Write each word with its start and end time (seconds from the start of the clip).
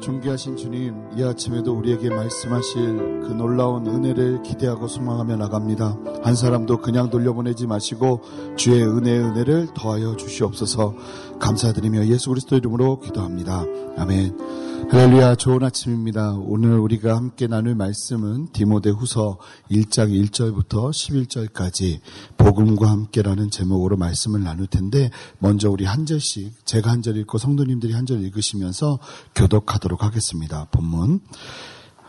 존귀하신 0.00 0.56
주님, 0.56 0.94
이 1.16 1.22
아침에도 1.22 1.74
우리에게 1.74 2.08
말씀하실 2.08 3.20
그 3.20 3.32
놀라운 3.36 3.86
은혜를 3.86 4.42
기대하고 4.42 4.88
소망하며 4.88 5.36
나갑니다. 5.36 5.96
한 6.22 6.34
사람도 6.34 6.78
그냥 6.78 7.10
돌려보내지 7.10 7.66
마시고 7.66 8.22
주의 8.56 8.82
은혜의 8.82 9.20
은혜를 9.20 9.68
더하여 9.74 10.16
주시옵소서 10.16 10.94
감사드리며 11.38 12.06
예수 12.06 12.30
그리스도 12.30 12.56
이름으로 12.56 13.00
기도합니다. 13.00 13.64
아멘. 13.98 14.69
할렐루야 14.88 15.34
좋은 15.36 15.62
아침입니다. 15.62 16.32
오늘 16.34 16.78
우리가 16.78 17.14
함께 17.16 17.46
나눌 17.46 17.74
말씀은 17.74 18.52
디모데 18.52 18.90
후서 18.90 19.38
1장 19.70 20.10
1절부터 20.10 20.90
11절까지 20.90 22.00
복음과 22.36 22.90
함께라는 22.90 23.50
제목으로 23.50 23.96
말씀을 23.96 24.42
나눌 24.42 24.66
텐데 24.66 25.10
먼저 25.38 25.70
우리 25.70 25.84
한 25.84 26.06
절씩 26.06 26.64
제가 26.66 26.90
한 26.90 27.02
절 27.02 27.16
읽고 27.18 27.38
성도님들이 27.38 27.92
한 27.92 28.06
절 28.06 28.22
읽으시면서 28.24 28.98
교독하도록 29.34 30.02
하겠습니다. 30.02 30.66
본문 30.72 31.20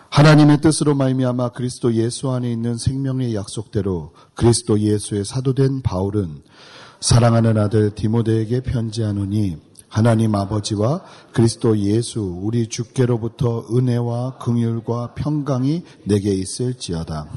하나님의 0.10 0.62
뜻으로 0.62 0.96
말미암아 0.96 1.50
그리스도 1.50 1.94
예수 1.96 2.30
안에 2.32 2.52
있는 2.52 2.78
생명의 2.78 3.36
약속대로 3.36 4.14
그리스도 4.36 4.80
예수의 4.80 5.26
사도된 5.26 5.82
바울은 5.82 6.42
사랑하는 7.00 7.58
아들 7.58 7.92
디모데에게 7.96 8.62
편지하노니 8.62 9.58
하나님 9.92 10.36
아버지와 10.36 11.02
그리스도 11.34 11.78
예수 11.78 12.22
우리 12.22 12.70
주께로부터 12.70 13.66
은혜와 13.70 14.38
긍휼과 14.38 15.16
평강이 15.16 15.84
내게 16.06 16.34
있을지어다. 16.34 17.28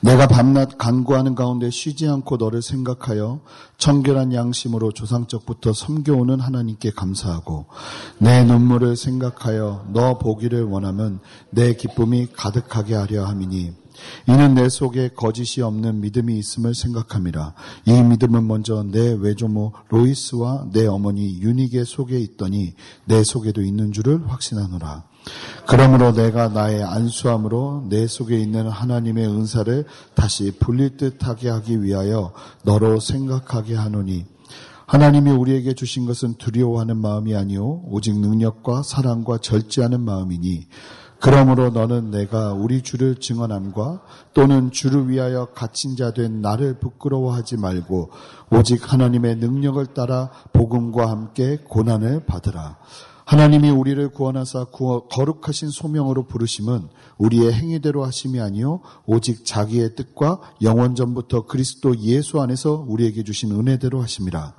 내가 0.00 0.26
밤낮 0.26 0.76
간구하는 0.76 1.34
가운데 1.34 1.70
쉬지 1.70 2.06
않고 2.06 2.36
너를 2.36 2.60
생각하여 2.60 3.40
청결한 3.78 4.34
양심으로 4.34 4.92
조상적부터 4.92 5.72
섬겨오는 5.72 6.38
하나님께 6.38 6.90
감사하고 6.90 7.64
내 8.18 8.44
눈물을 8.44 8.94
생각하여 8.96 9.86
너 9.88 10.18
보기를 10.18 10.64
원하면 10.64 11.18
내 11.48 11.72
기쁨이 11.72 12.28
가득하게 12.30 12.94
하려 12.94 13.24
함이니 13.24 13.83
이는 14.28 14.54
내 14.54 14.68
속에 14.68 15.10
거짓이 15.14 15.62
없는 15.62 16.00
믿음이 16.00 16.38
있음을 16.38 16.74
생각함이라. 16.74 17.54
이 17.86 17.92
믿음은 17.92 18.46
먼저 18.46 18.82
내 18.82 19.12
외조모 19.12 19.72
로이스와 19.88 20.68
내 20.72 20.86
어머니 20.86 21.40
유닉의 21.40 21.84
속에 21.84 22.18
있더니 22.18 22.74
내 23.04 23.22
속에도 23.22 23.62
있는 23.62 23.92
줄을 23.92 24.28
확신하노라. 24.30 25.04
그러므로 25.66 26.12
내가 26.12 26.48
나의 26.48 26.82
안수함으로 26.82 27.86
내 27.88 28.06
속에 28.06 28.38
있는 28.38 28.68
하나님의 28.68 29.26
은사를 29.26 29.84
다시 30.14 30.52
불릴 30.58 30.96
듯하게 30.96 31.48
하기 31.48 31.82
위하여 31.82 32.32
너로 32.62 33.00
생각하게 33.00 33.74
하노니 33.74 34.26
하나님이 34.86 35.30
우리에게 35.30 35.72
주신 35.72 36.04
것은 36.04 36.34
두려워하는 36.34 36.98
마음이 36.98 37.34
아니요 37.34 37.82
오직 37.86 38.18
능력과 38.18 38.82
사랑과 38.82 39.38
절제하는 39.38 40.02
마음이니 40.02 40.66
그러므로 41.24 41.70
너는 41.70 42.10
내가 42.10 42.52
우리 42.52 42.82
주를 42.82 43.14
증언함과 43.18 44.02
또는 44.34 44.70
주를 44.70 45.08
위하여 45.08 45.46
갇힌 45.54 45.96
자 45.96 46.10
된 46.10 46.42
나를 46.42 46.78
부끄러워하지 46.80 47.56
말고 47.56 48.10
오직 48.50 48.92
하나님의 48.92 49.36
능력을 49.36 49.86
따라 49.94 50.30
복음과 50.52 51.08
함께 51.10 51.56
고난을 51.66 52.26
받으라. 52.26 52.76
하나님이 53.24 53.70
우리를 53.70 54.06
구원하사 54.10 54.66
거룩하신 54.66 55.70
소명으로 55.70 56.26
부르심은 56.26 56.88
우리의 57.16 57.54
행위대로 57.54 58.04
하심이 58.04 58.38
아니요 58.38 58.80
오직 59.06 59.46
자기의 59.46 59.94
뜻과 59.94 60.40
영원 60.60 60.94
전부터 60.94 61.46
그리스도 61.46 61.96
예수 62.00 62.42
안에서 62.42 62.84
우리에게 62.86 63.22
주신 63.22 63.50
은혜대로 63.52 64.02
하심이라. 64.02 64.52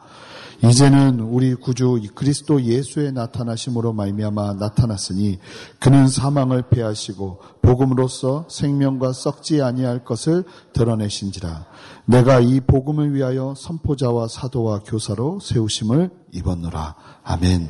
이제는 0.63 1.19
우리 1.19 1.53
구주 1.53 2.01
그리스도 2.15 2.61
예수의 2.61 3.11
나타나심으로 3.11 3.93
말미암아 3.93 4.53
나타났으니 4.53 5.39
그는 5.79 6.07
사망을 6.07 6.63
패하시고 6.69 7.41
복음으로써 7.61 8.45
생명과 8.49 9.13
썩지 9.13 9.61
아니할 9.61 10.03
것을 10.03 10.43
드러내신지라 10.73 11.65
내가 12.05 12.39
이 12.39 12.59
복음을 12.59 13.13
위하여 13.13 13.53
선포자와 13.57 14.27
사도와 14.27 14.79
교사로 14.85 15.39
세우심을 15.39 16.09
입었노라 16.31 16.95
아멘. 17.23 17.69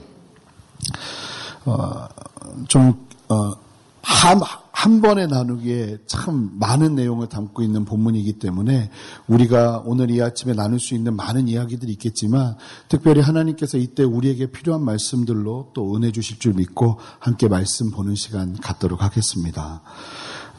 어, 1.65 2.07
좀 2.67 3.07
어, 3.29 3.53
한, 4.01 4.39
한 4.75 4.99
번에 4.99 5.25
나누기에 5.25 5.99
참 6.05 6.51
많은 6.59 6.95
내용을 6.95 7.29
담고 7.29 7.63
있는 7.63 7.85
본문이기 7.85 8.33
때문에 8.33 8.89
우리가 9.25 9.81
오늘 9.85 10.11
이 10.11 10.21
아침에 10.21 10.53
나눌 10.53 10.81
수 10.81 10.95
있는 10.95 11.15
많은 11.15 11.47
이야기들이 11.47 11.93
있겠지만 11.93 12.57
특별히 12.89 13.21
하나님께서 13.21 13.77
이때 13.77 14.03
우리에게 14.03 14.51
필요한 14.51 14.83
말씀들로 14.83 15.71
또 15.73 15.95
은혜 15.95 16.11
주실 16.11 16.39
줄 16.39 16.55
믿고 16.55 16.99
함께 17.19 17.47
말씀 17.47 17.89
보는 17.89 18.15
시간 18.15 18.53
갖도록 18.53 19.01
하겠습니다. 19.01 19.81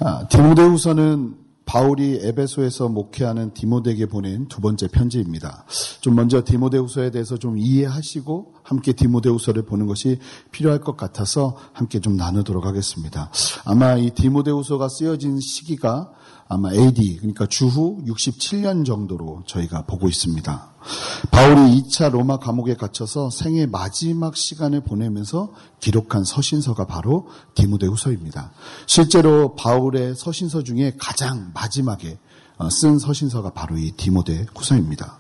아, 0.00 0.26
디모데후서는 0.28 1.45
바울이 1.66 2.20
에베소에서 2.22 2.88
목회하는 2.88 3.52
디모데에게 3.52 4.06
보낸 4.06 4.46
두 4.46 4.60
번째 4.60 4.86
편지입니다. 4.86 5.64
좀 6.00 6.14
먼저 6.14 6.42
디모데후서에 6.44 7.10
대해서 7.10 7.36
좀 7.36 7.58
이해하시고 7.58 8.54
함께 8.62 8.92
디모데후서를 8.92 9.64
보는 9.64 9.86
것이 9.86 10.18
필요할 10.52 10.80
것 10.80 10.96
같아서 10.96 11.56
함께 11.72 12.00
좀 12.00 12.16
나누도록 12.16 12.64
하겠습니다. 12.64 13.30
아마 13.64 13.96
이 13.96 14.10
디모데후서가 14.10 14.88
쓰여진 14.88 15.40
시기가 15.40 16.12
아마 16.48 16.72
AD 16.72 17.16
그러니까 17.18 17.46
주후 17.46 18.02
67년 18.06 18.84
정도로 18.86 19.42
저희가 19.46 19.82
보고 19.82 20.08
있습니다. 20.08 20.74
바울이 21.30 21.82
2차 21.82 22.10
로마 22.10 22.38
감옥에 22.38 22.74
갇혀서 22.74 23.30
생애 23.30 23.66
마지막 23.66 24.36
시간을 24.36 24.82
보내면서 24.82 25.52
기록한 25.80 26.24
서신서가 26.24 26.86
바로 26.86 27.28
디모데후서입니다. 27.54 28.52
실제로 28.86 29.56
바울의 29.56 30.14
서신서 30.14 30.62
중에 30.62 30.94
가장 30.98 31.50
마지막에 31.54 32.18
어, 32.58 32.70
쓴 32.70 32.98
서신서가 32.98 33.50
바로 33.50 33.76
이 33.76 33.90
디모데 33.92 34.46
후서입니다. 34.54 35.18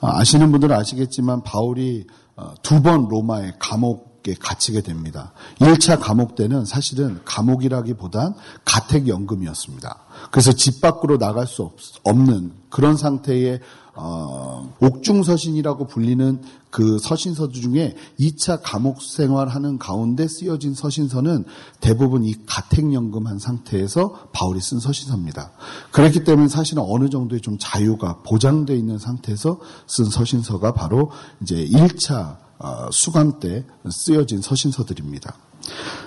어, 0.00 0.08
아시는 0.08 0.50
분들은 0.52 0.74
아시겠지만 0.74 1.42
바울이 1.42 2.06
어, 2.36 2.54
두번 2.62 3.08
로마의 3.08 3.54
감옥 3.58 4.11
감옥에 4.22 4.34
갇히게 4.38 4.80
됩니다. 4.82 5.32
1차 5.58 6.00
감옥 6.00 6.34
때는 6.36 6.64
사실은 6.64 7.20
감옥이라기보단 7.24 8.34
가택연금이었습니다. 8.64 9.98
그래서 10.30 10.52
집 10.52 10.80
밖으로 10.80 11.18
나갈 11.18 11.46
수 11.46 11.62
없 12.04 12.14
는 12.14 12.52
그런 12.70 12.96
상태의 12.96 13.60
어, 13.94 14.72
옥중서신이라고 14.80 15.86
불리는 15.86 16.40
그 16.70 16.98
서신서 16.98 17.50
중에 17.50 17.94
2차 18.18 18.60
감옥 18.62 19.02
생활하는 19.02 19.78
가운데 19.78 20.26
쓰여진 20.26 20.72
서신서는 20.74 21.44
대부분 21.80 22.24
이 22.24 22.34
가택연금한 22.46 23.38
상태에서 23.38 24.28
바울이 24.32 24.60
쓴 24.60 24.80
서신서입니다. 24.80 25.50
그렇기 25.90 26.24
때문에 26.24 26.48
사실은 26.48 26.82
어느 26.86 27.10
정도의 27.10 27.42
좀 27.42 27.58
자유가 27.60 28.22
보장되어 28.24 28.74
있는 28.76 28.98
상태에서 28.98 29.60
쓴 29.86 30.06
서신서가 30.06 30.72
바로 30.72 31.10
이제 31.42 31.56
1차 31.66 32.38
어, 32.51 32.51
수감 32.92 33.40
때 33.40 33.64
쓰여진 33.90 34.40
서신서들입니다. 34.40 35.34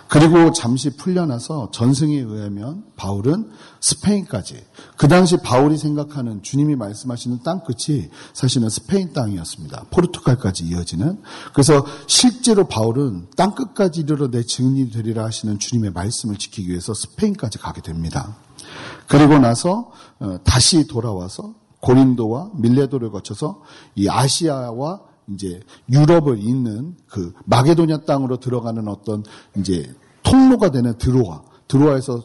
그리고 0.07 0.51
잠시 0.51 0.95
풀려나서 0.95 1.71
전승에 1.71 2.17
의하면 2.17 2.83
바울은 2.95 3.49
스페인까지 3.81 4.63
그 4.97 5.07
당시 5.07 5.37
바울이 5.37 5.77
생각하는 5.77 6.43
주님이 6.43 6.75
말씀하시는 6.75 7.39
땅 7.43 7.61
끝이 7.63 8.09
사실은 8.33 8.69
스페인 8.69 9.13
땅이었습니다. 9.13 9.85
포르투갈까지 9.91 10.65
이어지는 10.65 11.21
그래서 11.53 11.85
실제로 12.07 12.67
바울은 12.67 13.29
땅 13.35 13.55
끝까지 13.55 14.01
이르러 14.01 14.29
내 14.29 14.43
증인이 14.43 14.91
되리라 14.91 15.25
하시는 15.25 15.57
주님의 15.57 15.91
말씀을 15.91 16.37
지키기 16.37 16.69
위해서 16.69 16.93
스페인까지 16.93 17.57
가게 17.57 17.81
됩니다. 17.81 18.37
그리고 19.07 19.39
나서 19.39 19.91
어, 20.19 20.37
다시 20.43 20.87
돌아와서 20.87 21.55
고린도와 21.81 22.51
밀레도를 22.55 23.11
거쳐서 23.11 23.61
이 23.95 24.07
아시아와 24.09 25.01
이제 25.33 25.59
유럽을 25.89 26.39
잇는 26.39 26.95
그 27.07 27.33
마게도냐 27.45 28.05
땅으로 28.05 28.39
들어가는 28.39 28.87
어떤 28.87 29.23
이제 29.57 29.93
통로가 30.23 30.71
되는 30.71 30.97
드로아. 30.97 31.43
드로아에서 31.67 32.23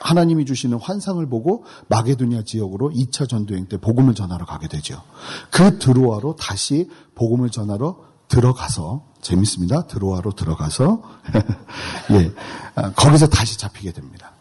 하나님이 0.00 0.44
주시는 0.46 0.78
환상을 0.80 1.24
보고 1.28 1.64
마게도냐 1.88 2.42
지역으로 2.42 2.90
2차 2.90 3.28
전도행 3.28 3.66
때 3.66 3.76
복음을 3.76 4.14
전하러 4.14 4.44
가게 4.46 4.66
되죠. 4.66 5.02
그 5.50 5.78
드로아로 5.78 6.34
다시 6.36 6.90
복음을 7.14 7.50
전하러 7.50 7.98
들어가서 8.28 9.06
재밌습니다. 9.20 9.86
드로아로 9.86 10.32
들어가서 10.32 11.02
예 12.12 12.32
아, 12.74 12.92
거기서 12.92 13.28
다시 13.28 13.58
잡히게 13.58 13.92
됩니다. 13.92 14.32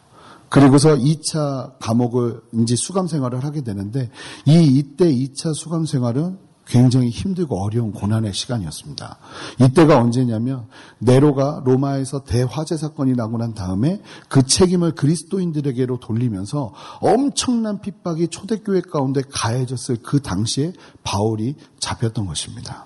그리고서 0.49 0.95
2차 0.95 1.77
감옥을 1.79 2.41
이제 2.61 2.75
수감 2.75 3.07
생활을 3.07 3.43
하게 3.43 3.61
되는데 3.61 4.09
이 4.45 4.77
이때 4.77 5.05
2차 5.05 5.53
수감 5.53 5.85
생활은 5.85 6.39
굉장히 6.69 7.09
힘들고 7.09 7.61
어려운 7.61 7.91
고난의 7.91 8.33
시간이었습니다. 8.33 9.17
이때가 9.59 9.97
언제냐면 9.97 10.67
네로가 10.99 11.63
로마에서 11.65 12.23
대화재 12.23 12.77
사건이 12.77 13.13
나고 13.13 13.37
난 13.37 13.53
다음에 13.55 14.01
그 14.29 14.43
책임을 14.43 14.93
그리스도인들에게로 14.93 15.99
돌리면서 15.99 16.73
엄청난 17.01 17.81
핍박이 17.81 18.27
초대교회 18.27 18.81
가운데 18.81 19.21
가해졌을 19.29 19.97
그 20.03 20.21
당시에 20.21 20.73
바울이 21.03 21.55
잡혔던 21.79 22.27
것입니다. 22.27 22.85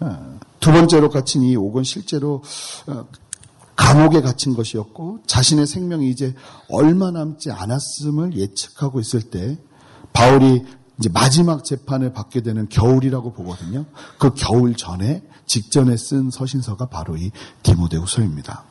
어, 0.00 0.38
두 0.60 0.72
번째로 0.72 1.10
갇힌 1.10 1.42
이 1.42 1.54
옥은 1.54 1.82
실제로 1.82 2.42
어, 2.86 3.04
감옥에 3.76 4.22
갇힌 4.22 4.54
것이었고 4.54 5.20
자신의 5.26 5.66
생명이 5.66 6.08
이제 6.08 6.34
얼마 6.70 7.10
남지 7.10 7.50
않았음을 7.50 8.36
예측하고 8.36 9.00
있을 9.00 9.22
때 9.22 9.58
바울이 10.12 10.64
이제 10.98 11.08
마지막 11.12 11.64
재판을 11.64 12.12
받게 12.12 12.42
되는 12.42 12.68
겨울이라고 12.68 13.32
보거든요. 13.32 13.84
그 14.18 14.34
겨울 14.34 14.74
전에 14.74 15.22
직전에 15.46 15.96
쓴 15.96 16.30
서신서가 16.30 16.86
바로 16.86 17.16
이 17.16 17.30
디모데후서입니다. 17.62 18.64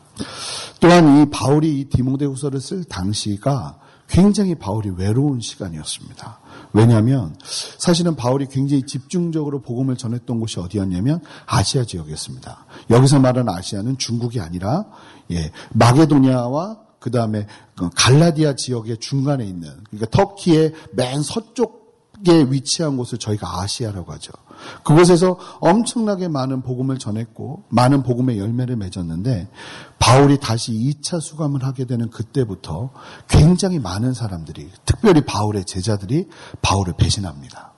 또한 0.79 1.21
이 1.21 1.29
바울이 1.29 1.79
이 1.79 1.85
디모데후서를 1.85 2.59
쓸 2.59 2.83
당시가 2.83 3.79
굉장히 4.09 4.56
바울이 4.56 4.91
외로운 4.95 5.41
시간이었습니다. 5.41 6.39
왜냐하면 6.74 7.35
사실은 7.77 8.15
바울이 8.15 8.47
굉장히 8.47 8.83
집중적으로 8.83 9.62
복음을 9.62 9.97
전했던 9.97 10.39
곳이 10.39 10.59
어디였냐면 10.59 11.21
아시아 11.45 11.83
지역이었습니다. 11.83 12.65
여기서 12.89 13.19
말하는 13.19 13.53
아시아는 13.53 13.97
중국이 13.97 14.39
아니라 14.39 14.85
예, 15.31 15.51
마게도니아와 15.73 16.80
그 17.00 17.12
다음에 17.12 17.47
갈라디아 17.95 18.56
지역의 18.56 18.97
중간에 19.00 19.45
있는 19.45 19.69
그러니까 19.89 20.09
터키의 20.09 20.73
맨 20.94 21.21
서쪽에 21.21 21.76
위치한 22.25 22.97
곳을 22.97 23.17
저희가 23.17 23.61
아시아라고 23.61 24.11
하죠. 24.13 24.31
그곳에서 24.83 25.37
엄청나게 25.59 26.27
많은 26.27 26.61
복음을 26.61 26.97
전했고 26.97 27.65
많은 27.69 28.03
복음의 28.03 28.39
열매를 28.39 28.75
맺었는데 28.75 29.49
바울이 29.99 30.39
다시 30.39 30.71
2차 30.73 31.21
수감을 31.21 31.63
하게 31.63 31.85
되는 31.85 32.09
그때부터 32.09 32.91
굉장히 33.27 33.79
많은 33.79 34.13
사람들이 34.13 34.69
특별히 34.85 35.21
바울의 35.21 35.65
제자들이 35.65 36.27
바울을 36.61 36.93
배신합니다. 36.97 37.76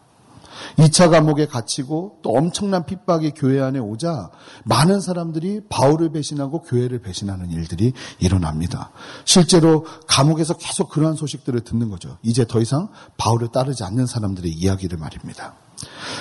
2차 0.78 1.10
감옥에 1.10 1.46
갇히고 1.46 2.20
또 2.22 2.32
엄청난 2.32 2.86
핍박이 2.86 3.32
교회 3.36 3.62
안에 3.62 3.80
오자 3.80 4.30
많은 4.66 5.02
사람들이 5.02 5.62
바울을 5.70 6.12
배신하고 6.12 6.62
교회를 6.62 7.02
배신하는 7.02 7.52
일들이 7.52 7.94
일어납니다. 8.20 8.92
실제로 9.26 9.86
감옥에서 10.08 10.56
계속 10.56 10.90
그러한 10.90 11.16
소식들을 11.16 11.62
듣는 11.62 11.90
거죠. 11.90 12.18
이제 12.24 12.46
더 12.46 12.60
이상 12.60 12.90
바울을 13.18 13.50
따르지 13.52 13.84
않는 13.84 14.06
사람들의 14.06 14.52
이야기를 14.52 14.98
말입니다. 14.98 15.56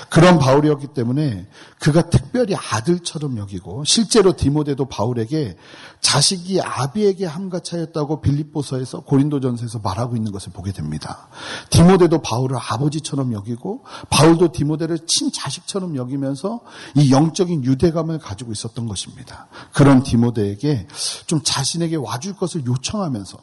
그런 0.08 0.38
바울이었기 0.38 0.88
때문에 0.88 1.46
그가 1.78 2.10
특별히 2.10 2.54
아들처럼 2.54 3.38
여기고 3.38 3.84
실제로 3.84 4.34
디모데도 4.34 4.86
바울에게 4.86 5.56
자식이 6.00 6.60
아비에게 6.60 7.26
함가차였다고 7.26 8.20
빌립보서에서 8.20 9.00
고린도전서에서 9.00 9.80
말하고 9.80 10.16
있는 10.16 10.32
것을 10.32 10.52
보게 10.52 10.72
됩니다. 10.72 11.28
디모데도 11.70 12.22
바울을 12.22 12.56
아버지처럼 12.56 13.32
여기고 13.32 13.84
바울도 14.10 14.52
디모데를 14.52 14.98
친자식처럼 15.06 15.96
여기면서 15.96 16.60
이 16.94 17.12
영적인 17.12 17.64
유대감을 17.64 18.18
가지고 18.18 18.52
있었던 18.52 18.86
것입니다. 18.86 19.48
그런 19.72 20.02
디모데에게 20.02 20.86
좀 21.26 21.40
자신에게 21.42 21.96
와줄 21.96 22.36
것을 22.36 22.64
요청하면서 22.66 23.38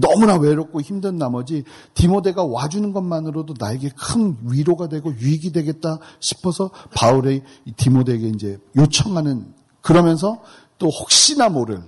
너무나 0.00 0.36
외롭고 0.36 0.80
힘든 0.80 1.16
나머지 1.16 1.64
디모데가 1.94 2.44
와주는 2.44 2.92
것만으로도 2.92 3.54
나에게 3.58 3.90
큰 3.96 4.36
위로가 4.42 4.88
되고 4.88 5.12
유익이 5.14 5.52
되겠다 5.52 5.98
싶어서 6.20 6.70
바울의 6.94 7.42
디모데에게 7.76 8.28
이제 8.28 8.58
요청하는 8.76 9.54
그러면서 9.80 10.40
또 10.78 10.88
혹시나 10.88 11.48
모를 11.48 11.82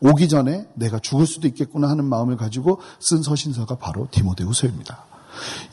오기 0.00 0.28
전에 0.28 0.66
내가 0.74 0.98
죽을 0.98 1.26
수도 1.26 1.46
있겠구나 1.48 1.88
하는 1.88 2.04
마음을 2.04 2.36
가지고 2.36 2.80
쓴 3.00 3.22
서신서가 3.22 3.76
바로 3.76 4.08
디모데후서입니다. 4.10 5.04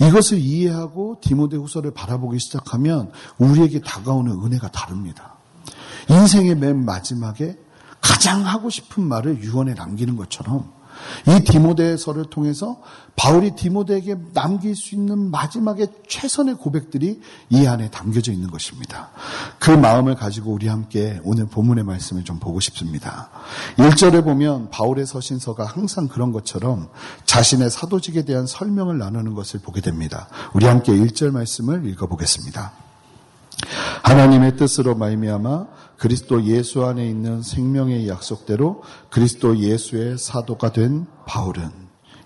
이것을 0.02 0.40
이해하고 0.40 1.18
디모데후서를 1.22 1.92
바라보기 1.92 2.40
시작하면 2.40 3.12
우리에게 3.38 3.82
다가오는 3.82 4.32
은혜가 4.32 4.72
다릅니다. 4.72 5.36
인생의 6.10 6.56
맨 6.56 6.84
마지막에 6.84 7.58
가장 8.00 8.46
하고 8.46 8.70
싶은 8.70 9.04
말을 9.04 9.44
유언에 9.44 9.74
남기는 9.76 10.16
것처럼 10.16 10.72
이 11.28 11.44
디모데서를 11.44 12.26
통해서 12.26 12.82
바울이 13.16 13.52
디모데에게 13.56 14.16
남길 14.34 14.76
수 14.76 14.96
있는 14.96 15.30
마지막에 15.32 15.88
최선의 16.08 16.56
고백들이 16.56 17.22
이 17.50 17.68
안에 17.68 17.90
담겨져 17.92 18.32
있는 18.32 18.50
것입니다. 18.50 19.10
그 19.60 19.70
마음을 19.70 20.16
가지고 20.16 20.52
우리 20.52 20.68
함께 20.68 21.20
오늘 21.24 21.46
본문의 21.46 21.84
말씀을 21.84 22.24
좀 22.24 22.40
보고 22.40 22.60
싶습니다. 22.60 23.30
1절에 23.78 24.24
보면 24.24 24.70
바울의 24.72 25.06
서신서가 25.06 25.66
항상 25.66 26.08
그런 26.08 26.32
것처럼 26.32 26.90
자신의 27.26 27.70
사도직에 27.70 28.24
대한 28.24 28.48
설명을 28.48 28.98
나누는 28.98 29.34
것을 29.34 29.60
보게 29.60 29.82
됩니다. 29.82 30.28
우리 30.54 30.66
함께 30.66 30.94
1절 30.94 31.32
말씀을 31.32 31.86
읽어보겠습니다. 31.86 32.81
하나님의 34.12 34.58
뜻으로 34.58 34.94
말미암아 34.96 35.68
그리스도 35.96 36.44
예수 36.44 36.84
안에 36.84 37.08
있는 37.08 37.42
생명의 37.42 38.10
약속대로 38.10 38.84
그리스도 39.10 39.58
예수의 39.58 40.18
사도가 40.18 40.74
된 40.74 41.08
바울은 41.26 41.72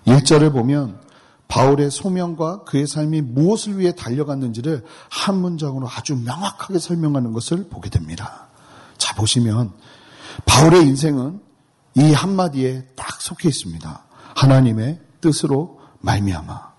1절을 0.07 0.51
보면 0.51 0.99
바울의 1.47 1.91
소명과 1.91 2.63
그의 2.63 2.87
삶이 2.87 3.21
무엇을 3.21 3.77
위해 3.77 3.93
달려갔는지를 3.93 4.83
한 5.11 5.35
문장으로 5.35 5.87
아주 5.87 6.15
명확하게 6.15 6.79
설명하는 6.79 7.33
것을 7.33 7.69
보게 7.69 7.91
됩니다. 7.91 8.47
자, 8.97 9.13
보시면 9.13 9.71
바울의 10.47 10.87
인생은 10.87 11.39
이 11.97 12.13
한마디에 12.13 12.87
딱 12.95 13.21
속해 13.21 13.47
있습니다. 13.47 14.05
하나님의 14.35 15.01
뜻으로 15.21 15.79
말미암아. 15.99 16.73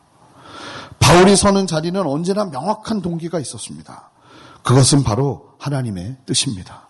바울이 0.98 1.36
서는 1.36 1.68
자리는 1.68 2.04
언제나 2.04 2.46
명확한 2.46 3.02
동기가 3.02 3.38
있었습니다. 3.38 4.10
그것은 4.66 5.04
바로 5.04 5.52
하나님의 5.58 6.16
뜻입니다. 6.26 6.88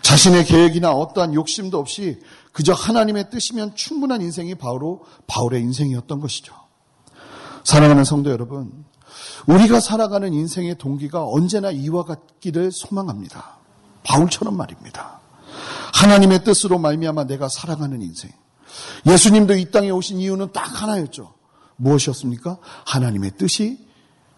자신의 0.00 0.44
계획이나 0.44 0.92
어떠한 0.92 1.34
욕심도 1.34 1.76
없이 1.76 2.20
그저 2.52 2.72
하나님의 2.72 3.30
뜻이면 3.30 3.74
충분한 3.74 4.22
인생이 4.22 4.54
바로 4.54 5.04
바울의 5.26 5.60
인생이었던 5.60 6.20
것이죠. 6.20 6.54
사랑하는 7.64 8.04
성도 8.04 8.30
여러분, 8.30 8.84
우리가 9.48 9.80
살아가는 9.80 10.32
인생의 10.32 10.78
동기가 10.78 11.26
언제나 11.26 11.72
이와 11.72 12.04
같기를 12.04 12.70
소망합니다. 12.70 13.58
바울처럼 14.04 14.56
말입니다. 14.56 15.20
하나님의 15.92 16.44
뜻으로 16.44 16.78
말미암아 16.78 17.24
내가 17.24 17.48
살아가는 17.48 18.00
인생. 18.00 18.30
예수님도 19.04 19.54
이 19.54 19.72
땅에 19.72 19.90
오신 19.90 20.18
이유는 20.20 20.52
딱 20.52 20.80
하나였죠. 20.80 21.34
무엇이었습니까? 21.74 22.58
하나님의 22.86 23.32
뜻이 23.36 23.84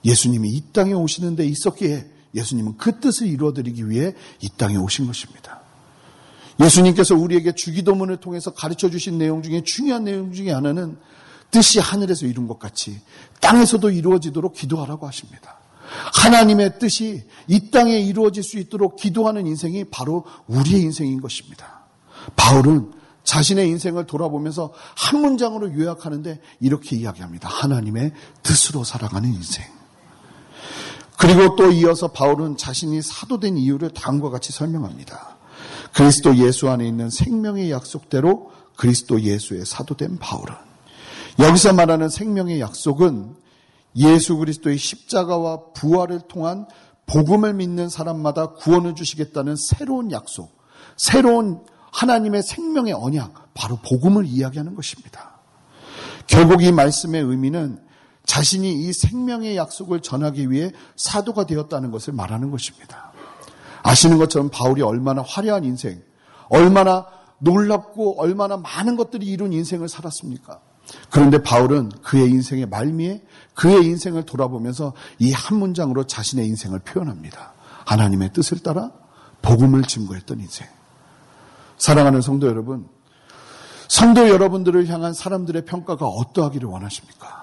예수님이 0.07 0.49
이 0.49 0.73
땅에 0.73 0.95
오시는 0.95 1.37
데 1.37 1.45
있었기에 1.45 2.12
예수님은 2.35 2.77
그 2.77 3.01
뜻을 3.01 3.27
이루어드리기 3.27 3.89
위해 3.89 4.15
이 4.41 4.49
땅에 4.57 4.77
오신 4.77 5.07
것입니다. 5.07 5.61
예수님께서 6.61 7.15
우리에게 7.15 7.53
주기도문을 7.53 8.19
통해서 8.19 8.53
가르쳐 8.53 8.91
주신 8.91 9.19
내용 9.19 9.43
중에 9.43 9.63
중요한 9.65 10.05
내용 10.05 10.33
중에 10.33 10.51
하나는 10.51 10.97
뜻이 11.51 11.79
하늘에서 11.79 12.27
이룬 12.27 12.47
것 12.47 12.59
같이 12.59 13.01
땅에서도 13.41 13.91
이루어지도록 13.91 14.55
기도하라고 14.55 15.07
하십니다. 15.07 15.59
하나님의 16.15 16.79
뜻이 16.79 17.25
이 17.49 17.71
땅에 17.71 17.99
이루어질 17.99 18.43
수 18.43 18.59
있도록 18.59 18.97
기도하는 18.97 19.47
인생이 19.47 19.85
바로 19.85 20.25
우리의 20.47 20.81
인생인 20.83 21.21
것입니다. 21.21 21.85
바울은 22.37 22.93
자신의 23.25 23.69
인생을 23.69 24.07
돌아보면서 24.07 24.73
한 24.97 25.21
문장으로 25.21 25.75
요약하는데 25.75 26.41
이렇게 26.61 26.97
이야기합니다. 26.97 27.49
하나님의 27.49 28.13
뜻으로 28.43 28.85
살아가는 28.85 29.29
인생. 29.33 29.65
그리고 31.23 31.55
또 31.55 31.71
이어서 31.71 32.09
바울은 32.09 32.57
자신이 32.57 33.01
사도된 33.01 33.57
이유를 33.57 33.91
다음과 33.91 34.29
같이 34.31 34.51
설명합니다. 34.51 35.37
그리스도 35.95 36.37
예수 36.39 36.69
안에 36.69 36.85
있는 36.85 37.11
생명의 37.11 37.71
약속대로 37.71 38.51
그리스도 38.77 39.21
예수의 39.21 39.65
사도된 39.65 40.19
바울은 40.19 40.53
여기서 41.39 41.75
말하는 41.75 42.09
생명의 42.09 42.61
약속은 42.61 43.37
예수 43.95 44.37
그리스도의 44.37 44.77
십자가와 44.79 45.73
부활을 45.75 46.23
통한 46.27 46.67
복음을 47.07 47.55
믿는 47.55 47.89
사람마다 47.89 48.55
구원을 48.55 48.97
주시겠다는 48.97 49.55
새로운 49.55 50.11
약속, 50.11 50.51
새로운 50.97 51.61
하나님의 51.93 52.43
생명의 52.43 52.95
언약, 52.95 53.55
바로 53.55 53.77
복음을 53.77 54.27
이야기하는 54.27 54.75
것입니다. 54.75 55.39
결국 56.27 56.65
이 56.65 56.73
말씀의 56.73 57.23
의미는 57.23 57.79
자신이 58.25 58.73
이 58.73 58.93
생명의 58.93 59.57
약속을 59.57 60.01
전하기 60.01 60.51
위해 60.51 60.73
사도가 60.97 61.45
되었다는 61.45 61.91
것을 61.91 62.13
말하는 62.13 62.51
것입니다. 62.51 63.13
아시는 63.83 64.19
것처럼 64.19 64.49
바울이 64.49 64.83
얼마나 64.83 65.23
화려한 65.23 65.65
인생, 65.65 66.03
얼마나 66.49 67.07
놀랍고 67.39 68.21
얼마나 68.21 68.57
많은 68.57 68.97
것들이 68.97 69.27
이룬 69.27 69.53
인생을 69.53 69.89
살았습니까? 69.89 70.61
그런데 71.11 71.43
바울은 71.43 71.91
그의 72.03 72.29
인생의 72.31 72.67
말미에 72.67 73.23
그의 73.55 73.85
인생을 73.87 74.25
돌아보면서 74.25 74.93
이 75.19 75.33
한 75.33 75.59
문장으로 75.59 76.05
자신의 76.07 76.47
인생을 76.47 76.81
표현합니다. 76.81 77.55
하나님의 77.87 78.33
뜻을 78.33 78.61
따라 78.61 78.93
복음을 79.43 79.83
증거했던 79.83 80.41
인생. 80.41 80.69
사랑하는 81.79 82.21
성도 82.21 82.47
여러분, 82.47 82.89
성도 83.89 84.29
여러분들을 84.29 84.87
향한 84.89 85.13
사람들의 85.13 85.65
평가가 85.65 86.07
어떠하기를 86.07 86.69
원하십니까? 86.69 87.42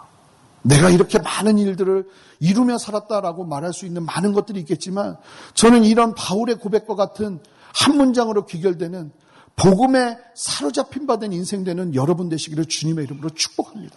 내가 0.61 0.89
이렇게 0.89 1.19
많은 1.19 1.57
일들을 1.57 2.07
이루며 2.39 2.77
살았다라고 2.77 3.45
말할 3.45 3.73
수 3.73 3.85
있는 3.85 4.05
많은 4.05 4.33
것들이 4.33 4.59
있겠지만 4.61 5.17
저는 5.53 5.83
이런 5.83 6.13
바울의 6.13 6.55
고백과 6.55 6.95
같은 6.95 7.39
한 7.73 7.97
문장으로 7.97 8.45
귀결되는 8.45 9.11
복음에 9.55 10.17
사로잡힌 10.35 11.05
바된 11.05 11.33
인생 11.33 11.63
되는 11.63 11.93
여러분 11.95 12.29
되시기를 12.29 12.65
주님의 12.65 13.05
이름으로 13.05 13.29
축복합니다. 13.29 13.95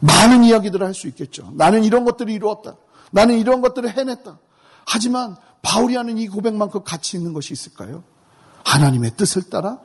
많은 0.00 0.44
이야기들을 0.44 0.84
할 0.84 0.94
수 0.94 1.08
있겠죠. 1.08 1.50
나는 1.54 1.84
이런 1.84 2.04
것들을 2.04 2.32
이루었다. 2.32 2.76
나는 3.10 3.38
이런 3.38 3.60
것들을 3.60 3.88
해냈다. 3.96 4.38
하지만 4.86 5.36
바울이 5.62 5.96
하는 5.96 6.18
이 6.18 6.28
고백만큼 6.28 6.82
가치 6.84 7.16
있는 7.16 7.32
것이 7.32 7.52
있을까요? 7.52 8.02
하나님의 8.64 9.12
뜻을 9.16 9.50
따라 9.50 9.78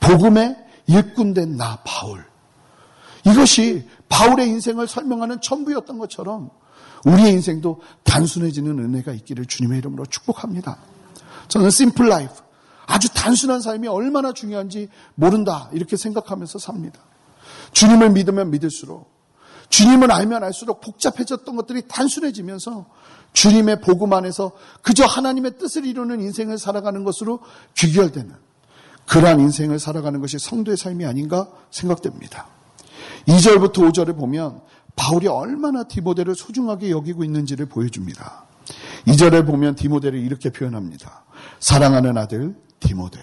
복음의 0.00 0.56
일꾼된 0.86 1.56
나 1.56 1.78
바울. 1.84 2.24
이것이 3.26 3.88
바울의 4.08 4.48
인생을 4.48 4.86
설명하는 4.86 5.40
전부였던 5.40 5.98
것처럼 5.98 6.50
우리의 7.04 7.32
인생도 7.32 7.80
단순해지는 8.04 8.78
은혜가 8.78 9.12
있기를 9.12 9.46
주님의 9.46 9.78
이름으로 9.78 10.06
축복합니다. 10.06 10.78
저는 11.48 11.70
심플 11.70 12.08
라이프, 12.08 12.32
아주 12.86 13.08
단순한 13.12 13.60
삶이 13.60 13.88
얼마나 13.88 14.32
중요한지 14.32 14.88
모른다 15.14 15.68
이렇게 15.72 15.96
생각하면서 15.96 16.58
삽니다. 16.58 17.00
주님을 17.72 18.10
믿으면 18.10 18.50
믿을수록 18.50 19.14
주님을 19.68 20.12
알면 20.12 20.44
알수록 20.44 20.80
복잡해졌던 20.80 21.56
것들이 21.56 21.82
단순해지면서 21.88 22.86
주님의 23.32 23.80
복음 23.80 24.12
안에서 24.12 24.52
그저 24.82 25.04
하나님의 25.04 25.58
뜻을 25.58 25.84
이루는 25.84 26.20
인생을 26.20 26.58
살아가는 26.58 27.02
것으로 27.04 27.40
귀결되는 27.74 28.32
그러한 29.06 29.40
인생을 29.40 29.78
살아가는 29.78 30.20
것이 30.20 30.38
성도의 30.38 30.76
삶이 30.76 31.04
아닌가 31.04 31.48
생각됩니다. 31.70 32.46
2절부터 33.26 33.74
5절을 33.74 34.16
보면 34.16 34.60
바울이 34.94 35.28
얼마나 35.28 35.84
디모데를 35.84 36.34
소중하게 36.34 36.90
여기고 36.90 37.24
있는지를 37.24 37.66
보여줍니다. 37.66 38.44
2절에 39.06 39.46
보면 39.46 39.74
디모데를 39.74 40.18
이렇게 40.18 40.50
표현합니다. 40.50 41.24
사랑하는 41.60 42.16
아들 42.16 42.56
디모데. 42.80 43.20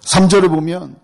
3절을 0.00 0.48
보면 0.48 0.96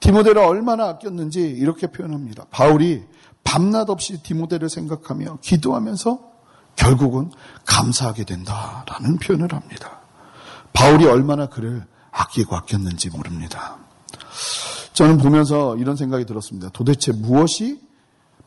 디모데를 0.00 0.42
얼마나 0.42 0.88
아꼈는지 0.88 1.40
이렇게 1.40 1.88
표현합니다. 1.88 2.46
바울이 2.50 3.04
밤낮 3.44 3.90
없이 3.90 4.22
디모데를 4.22 4.68
생각하며 4.68 5.38
기도하면서 5.40 6.18
결국은 6.76 7.30
감사하게 7.64 8.24
된다라는 8.24 9.18
표현을 9.18 9.52
합니다. 9.52 10.00
바울이 10.72 11.06
얼마나 11.06 11.46
그를 11.46 11.86
아끼고 12.10 12.54
아꼈는지 12.54 13.10
모릅니다. 13.10 13.78
저는 14.96 15.18
보면서 15.18 15.76
이런 15.76 15.94
생각이 15.94 16.24
들었습니다. 16.24 16.70
도대체 16.70 17.12
무엇이 17.12 17.78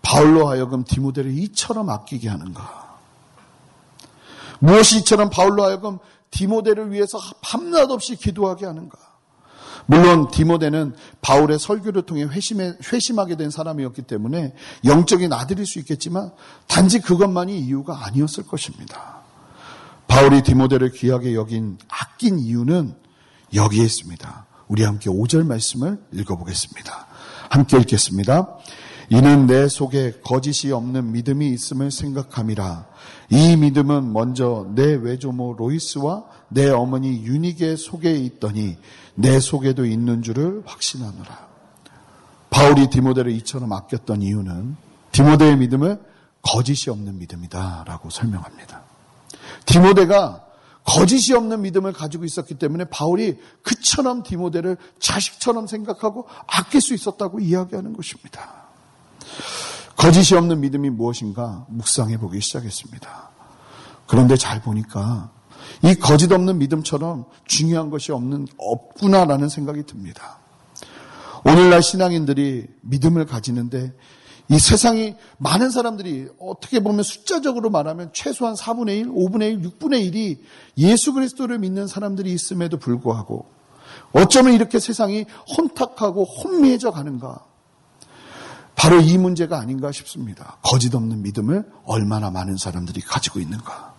바울로 0.01 0.47
하여금 0.47 0.83
디모데를 0.83 1.37
이처럼 1.37 1.91
아끼게 1.91 2.27
하는가? 2.27 2.97
무엇이 4.57 4.97
이처럼 4.97 5.29
바울로 5.29 5.63
하여금 5.63 5.99
디모데를 6.31 6.91
위해서 6.91 7.19
밤낮 7.41 7.91
없이 7.91 8.15
기도하게 8.15 8.65
하는가? 8.65 8.97
물론 9.85 10.31
디모데는 10.31 10.95
바울의 11.21 11.59
설교를 11.59 12.01
통해 12.01 12.23
회심해, 12.23 12.73
회심하게 12.91 13.35
된 13.35 13.51
사람이었기 13.51 14.01
때문에 14.01 14.55
영적인 14.85 15.31
아들일 15.31 15.67
수 15.67 15.77
있겠지만 15.77 16.31
단지 16.65 16.99
그것만이 16.99 17.59
이유가 17.59 18.07
아니었을 18.07 18.47
것입니다. 18.47 19.19
바울이 20.07 20.41
디모데를 20.41 20.93
귀하게 20.93 21.35
여긴 21.35 21.77
아낀 21.89 22.39
이유는 22.39 22.95
여기에 23.53 23.83
있습니다. 23.83 24.48
우리 24.69 24.83
함께 24.83 25.09
5절 25.09 25.45
말씀을 25.45 25.97
읽어보겠습니다. 26.13 27.07
함께 27.49 27.77
읽겠습니다. 27.79 28.55
이는 29.09 29.47
내 29.47 29.67
속에 29.67 30.21
거짓이 30.23 30.71
없는 30.71 31.11
믿음이 31.11 31.49
있음을 31.49 31.89
생각함이라. 31.89 32.85
이 33.31 33.57
믿음은 33.57 34.13
먼저 34.13 34.67
내 34.75 34.93
외조모 34.93 35.55
로이스와 35.57 36.25
내 36.49 36.69
어머니 36.69 37.23
유닉의 37.23 37.77
속에 37.77 38.13
있더니 38.13 38.77
내 39.15 39.39
속에도 39.39 39.85
있는 39.87 40.21
줄을 40.21 40.61
확신하노라. 40.67 41.49
바울이 42.51 42.87
디모데를 42.91 43.31
이처럼 43.31 43.73
아꼈던 43.73 44.21
이유는 44.21 44.75
디모데의 45.11 45.57
믿음을 45.57 45.99
거짓이 46.43 46.91
없는 46.91 47.17
믿음이다라고 47.17 48.11
설명합니다. 48.11 48.83
디모데가 49.65 50.45
거짓이 50.89 51.35
없는 51.35 51.61
믿음을 51.61 51.93
가지고 51.93 52.25
있었기 52.25 52.55
때문에 52.55 52.85
바울이 52.85 53.37
그처럼 53.61 54.23
디모데를 54.23 54.77
자식처럼 54.99 55.67
생각하고 55.67 56.27
아낄 56.47 56.81
수 56.81 56.95
있었다고 56.95 57.39
이야기하는 57.39 57.93
것입니다. 57.93 58.67
거짓이 59.95 60.35
없는 60.35 60.61
믿음이 60.61 60.89
무엇인가 60.89 61.67
묵상해 61.69 62.17
보기 62.17 62.41
시작했습니다. 62.41 63.29
그런데 64.07 64.35
잘 64.35 64.61
보니까 64.61 65.31
이 65.83 65.93
거짓 65.93 66.31
없는 66.31 66.57
믿음처럼 66.57 67.25
중요한 67.45 67.91
것이 67.91 68.11
없는 68.11 68.47
없구나라는 68.57 69.47
생각이 69.47 69.83
듭니다. 69.83 70.39
오늘날 71.45 71.83
신앙인들이 71.83 72.65
믿음을 72.81 73.25
가지는데 73.25 73.93
이 74.51 74.57
세상이 74.57 75.15
많은 75.37 75.69
사람들이 75.69 76.27
어떻게 76.39 76.79
보면 76.79 77.03
숫자적으로 77.03 77.69
말하면 77.69 78.09
최소한 78.13 78.55
4분의 78.55 78.99
1, 78.99 79.07
5분의 79.09 79.51
1, 79.51 79.61
6분의 79.61 80.11
1이 80.11 80.39
예수 80.79 81.13
그리스도를 81.13 81.59
믿는 81.59 81.85
사람들이 81.85 82.33
있음에도 82.33 82.77
불구하고 82.77 83.45
어쩌면 84.11 84.53
이렇게 84.53 84.79
세상이 84.79 85.25
혼탁하고 85.55 86.23
혼미해져 86.23 86.91
가는가? 86.91 87.45
바로 88.75 88.99
이 89.01 89.17
문제가 89.17 89.59
아닌가 89.59 89.91
싶습니다. 89.91 90.57
거짓 90.63 90.95
없는 90.95 91.21
믿음을 91.21 91.69
얼마나 91.85 92.31
많은 92.31 92.57
사람들이 92.57 93.01
가지고 93.01 93.39
있는가? 93.39 93.93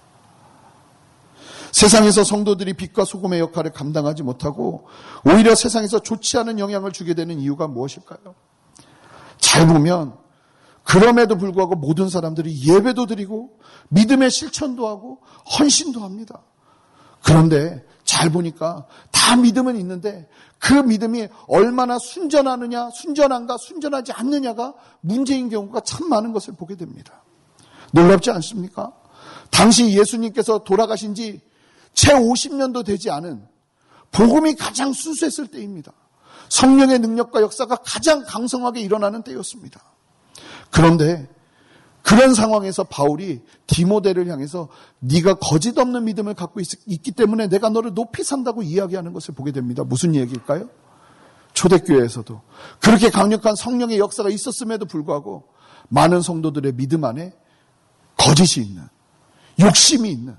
세상에서 1.70 2.24
성도들이 2.24 2.72
빛과 2.74 3.04
소금의 3.04 3.38
역할을 3.38 3.72
감당하지 3.72 4.24
못하고 4.24 4.88
오히려 5.24 5.54
세상에서 5.54 6.00
좋지 6.00 6.38
않은 6.38 6.58
영향을 6.58 6.90
주게 6.90 7.14
되는 7.14 7.38
이유가 7.38 7.68
무엇일까요? 7.68 8.34
잘 9.38 9.68
보면 9.68 10.19
그럼에도 10.84 11.36
불구하고 11.36 11.76
모든 11.76 12.08
사람들이 12.08 12.66
예배도 12.66 13.06
드리고 13.06 13.58
믿음의 13.88 14.30
실천도 14.30 14.88
하고 14.88 15.20
헌신도 15.58 16.00
합니다. 16.00 16.42
그런데 17.22 17.84
잘 18.04 18.30
보니까 18.30 18.86
다 19.12 19.36
믿음은 19.36 19.76
있는데 19.76 20.28
그 20.58 20.72
믿음이 20.74 21.28
얼마나 21.46 21.98
순전하느냐, 21.98 22.90
순전한가, 22.90 23.56
순전하지 23.58 24.12
않느냐가 24.12 24.74
문제인 25.00 25.48
경우가 25.48 25.80
참 25.80 26.08
많은 26.08 26.32
것을 26.32 26.54
보게 26.54 26.76
됩니다. 26.76 27.22
놀랍지 27.92 28.30
않습니까? 28.30 28.92
당시 29.50 29.96
예수님께서 29.96 30.64
돌아가신 30.64 31.14
지 31.14 31.40
채 31.94 32.14
50년도 32.14 32.84
되지 32.84 33.10
않은 33.10 33.46
복음이 34.12 34.54
가장 34.54 34.92
순수했을 34.92 35.48
때입니다. 35.48 35.92
성령의 36.48 36.98
능력과 36.98 37.42
역사가 37.42 37.76
가장 37.76 38.24
강성하게 38.24 38.80
일어나는 38.80 39.22
때였습니다. 39.22 39.80
그런데 40.70 41.28
그런 42.02 42.34
상황에서 42.34 42.84
바울이 42.84 43.42
디모데를 43.66 44.26
향해서 44.28 44.68
네가 45.00 45.34
거짓 45.34 45.78
없는 45.78 46.04
믿음을 46.04 46.34
갖고 46.34 46.60
있, 46.60 46.66
기 47.02 47.12
때문에 47.12 47.48
내가 47.48 47.68
너를 47.68 47.94
높이 47.94 48.24
산다고 48.24 48.62
이야기하는 48.62 49.12
것을 49.12 49.34
보게 49.34 49.52
됩니다. 49.52 49.84
무슨 49.84 50.14
얘기일까요? 50.14 50.68
초대교회에서도 51.52 52.40
그렇게 52.80 53.10
강력한 53.10 53.54
성령의 53.54 53.98
역사가 53.98 54.30
있었음에도 54.30 54.86
불구하고 54.86 55.44
많은 55.88 56.22
성도들의 56.22 56.72
믿음 56.72 57.04
안에 57.04 57.32
거짓이 58.16 58.64
있는 58.64 58.82
욕심이 59.60 60.10
있는 60.10 60.36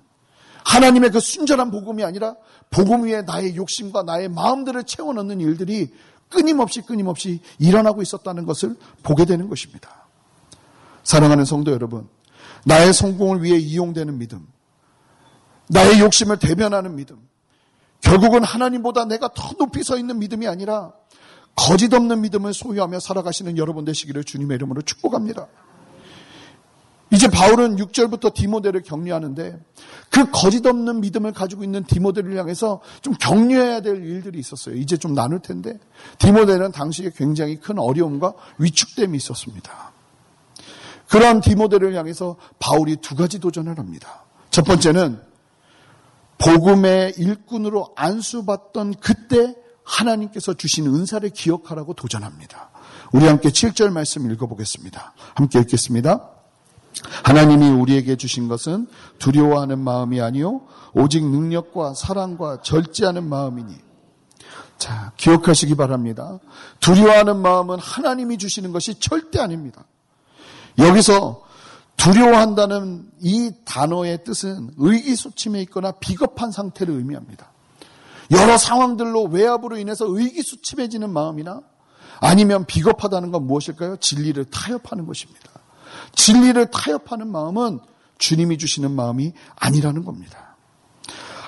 하나님의 0.64 1.12
그 1.12 1.20
순전한 1.20 1.72
복음이 1.72 2.04
아니라 2.04 2.36
복음 2.70 3.04
위에 3.04 3.24
나의 3.24 3.56
욕심과 3.56 4.04
나의 4.04 4.30
마음들을 4.30 4.84
채워 4.86 5.14
넣는 5.14 5.42
일들이 5.42 5.92
끊임없이 6.30 6.82
끊임없이 6.82 7.42
일어나고 7.60 8.02
있었다는 8.02 8.46
것을 8.46 8.78
보게 9.04 9.26
되는 9.26 9.50
것입니다. 9.50 10.01
사랑하는 11.04 11.46
성도 11.46 11.72
여러분, 11.72 12.08
나의 12.66 12.94
성공을 12.94 13.44
위해 13.44 13.58
이용되는 13.58 14.18
믿음, 14.18 14.48
나의 15.68 16.00
욕심을 16.00 16.38
대변하는 16.38 16.96
믿음, 16.96 17.18
결국은 18.02 18.44
하나님보다 18.44 19.06
내가 19.06 19.30
더 19.34 19.54
높이 19.58 19.84
서 19.84 19.98
있는 19.98 20.20
믿음이 20.20 20.48
아니라 20.48 20.92
거짓 21.56 21.94
없는 21.94 22.22
믿음을 22.22 22.54
소유하며 22.54 23.00
살아가시는 23.00 23.58
여러분 23.58 23.86
되시기를 23.86 24.24
주님의 24.24 24.56
이름으로 24.56 24.82
축복합니다. 24.82 25.48
이제 27.14 27.28
바울은 27.28 27.76
6절부터 27.76 28.34
디모데를 28.34 28.84
격려하는데 28.84 29.60
그 30.10 30.32
거짓 30.32 30.66
없는 30.66 31.02
믿음을 31.02 31.34
가지고 31.34 31.64
있는 31.66 31.84
디모데를 31.84 32.38
향해서 32.38 32.82
좀 33.02 33.14
격려해야 33.20 33.82
될 33.82 33.98
일들이 33.98 34.40
있었어요. 34.40 34.76
이제 34.76 34.96
좀 34.96 35.14
나눌 35.14 35.40
텐데 35.40 35.78
디모데는 36.20 36.72
당시에 36.72 37.12
굉장히 37.14 37.60
큰 37.60 37.80
어려움과 37.80 38.34
위축됨이 38.60 39.18
있었습니다. 39.18 39.91
그러한 41.12 41.42
디모데를 41.42 41.94
향해서 41.94 42.38
바울이 42.58 42.96
두 42.96 43.16
가지 43.16 43.40
도전을 43.40 43.78
합니다. 43.78 44.24
첫 44.50 44.64
번째는 44.64 45.20
복음의 46.38 47.16
일꾼으로 47.18 47.92
안수받던 47.98 48.96
그때 49.02 49.54
하나님께서 49.84 50.54
주신 50.54 50.88
은사를 50.88 51.30
기억하라고 51.30 51.94
도전합니다. 51.96 52.70
우리 53.12 53.28
함께 53.28 53.50
7절 53.50 53.92
말씀 53.92 54.32
읽어보겠습니다. 54.32 55.14
함께 55.36 55.60
읽겠습니다. 55.60 56.30
하나님이 57.24 57.70
우리에게 57.70 58.16
주신 58.16 58.48
것은 58.48 58.88
두려워하는 59.20 59.80
마음이 59.80 60.22
아니요 60.22 60.62
오직 60.94 61.26
능력과 61.26 61.94
사랑과 61.94 62.62
절제하는 62.62 63.28
마음이니 63.28 63.76
자, 64.78 65.12
기억하시기 65.18 65.76
바랍니다. 65.76 66.40
두려워하는 66.80 67.38
마음은 67.38 67.80
하나님이 67.80 68.38
주시는 68.38 68.72
것이 68.72 69.00
절대 69.00 69.40
아닙니다. 69.40 69.84
여기서 70.78 71.44
두려워한다는 71.98 73.12
이 73.22 73.52
단어의 73.66 74.24
뜻은 74.24 74.72
의기소침해 74.78 75.62
있거나 75.64 75.92
비겁한 75.92 76.52
상태를 76.52 76.96
의미합니다. 76.96 77.52
여러 78.32 78.58
상황들로 78.58 79.26
외압으로 79.26 79.78
인해서 79.78 80.06
의기소침해지는 80.08 81.12
마음이나 81.12 81.62
아니면 82.20 82.66
비겁하다는 82.66 83.32
건 83.32 83.46
무엇일까요? 83.46 83.98
진리를 83.98 84.44
타협하는 84.46 85.06
것입니다. 85.06 85.50
진리를 86.14 86.66
타협하는 86.72 87.28
마음은 87.28 87.80
주님이 88.18 88.58
주시는 88.58 88.92
마음이 88.92 89.34
아니라는 89.56 90.06
겁니다. 90.06 90.56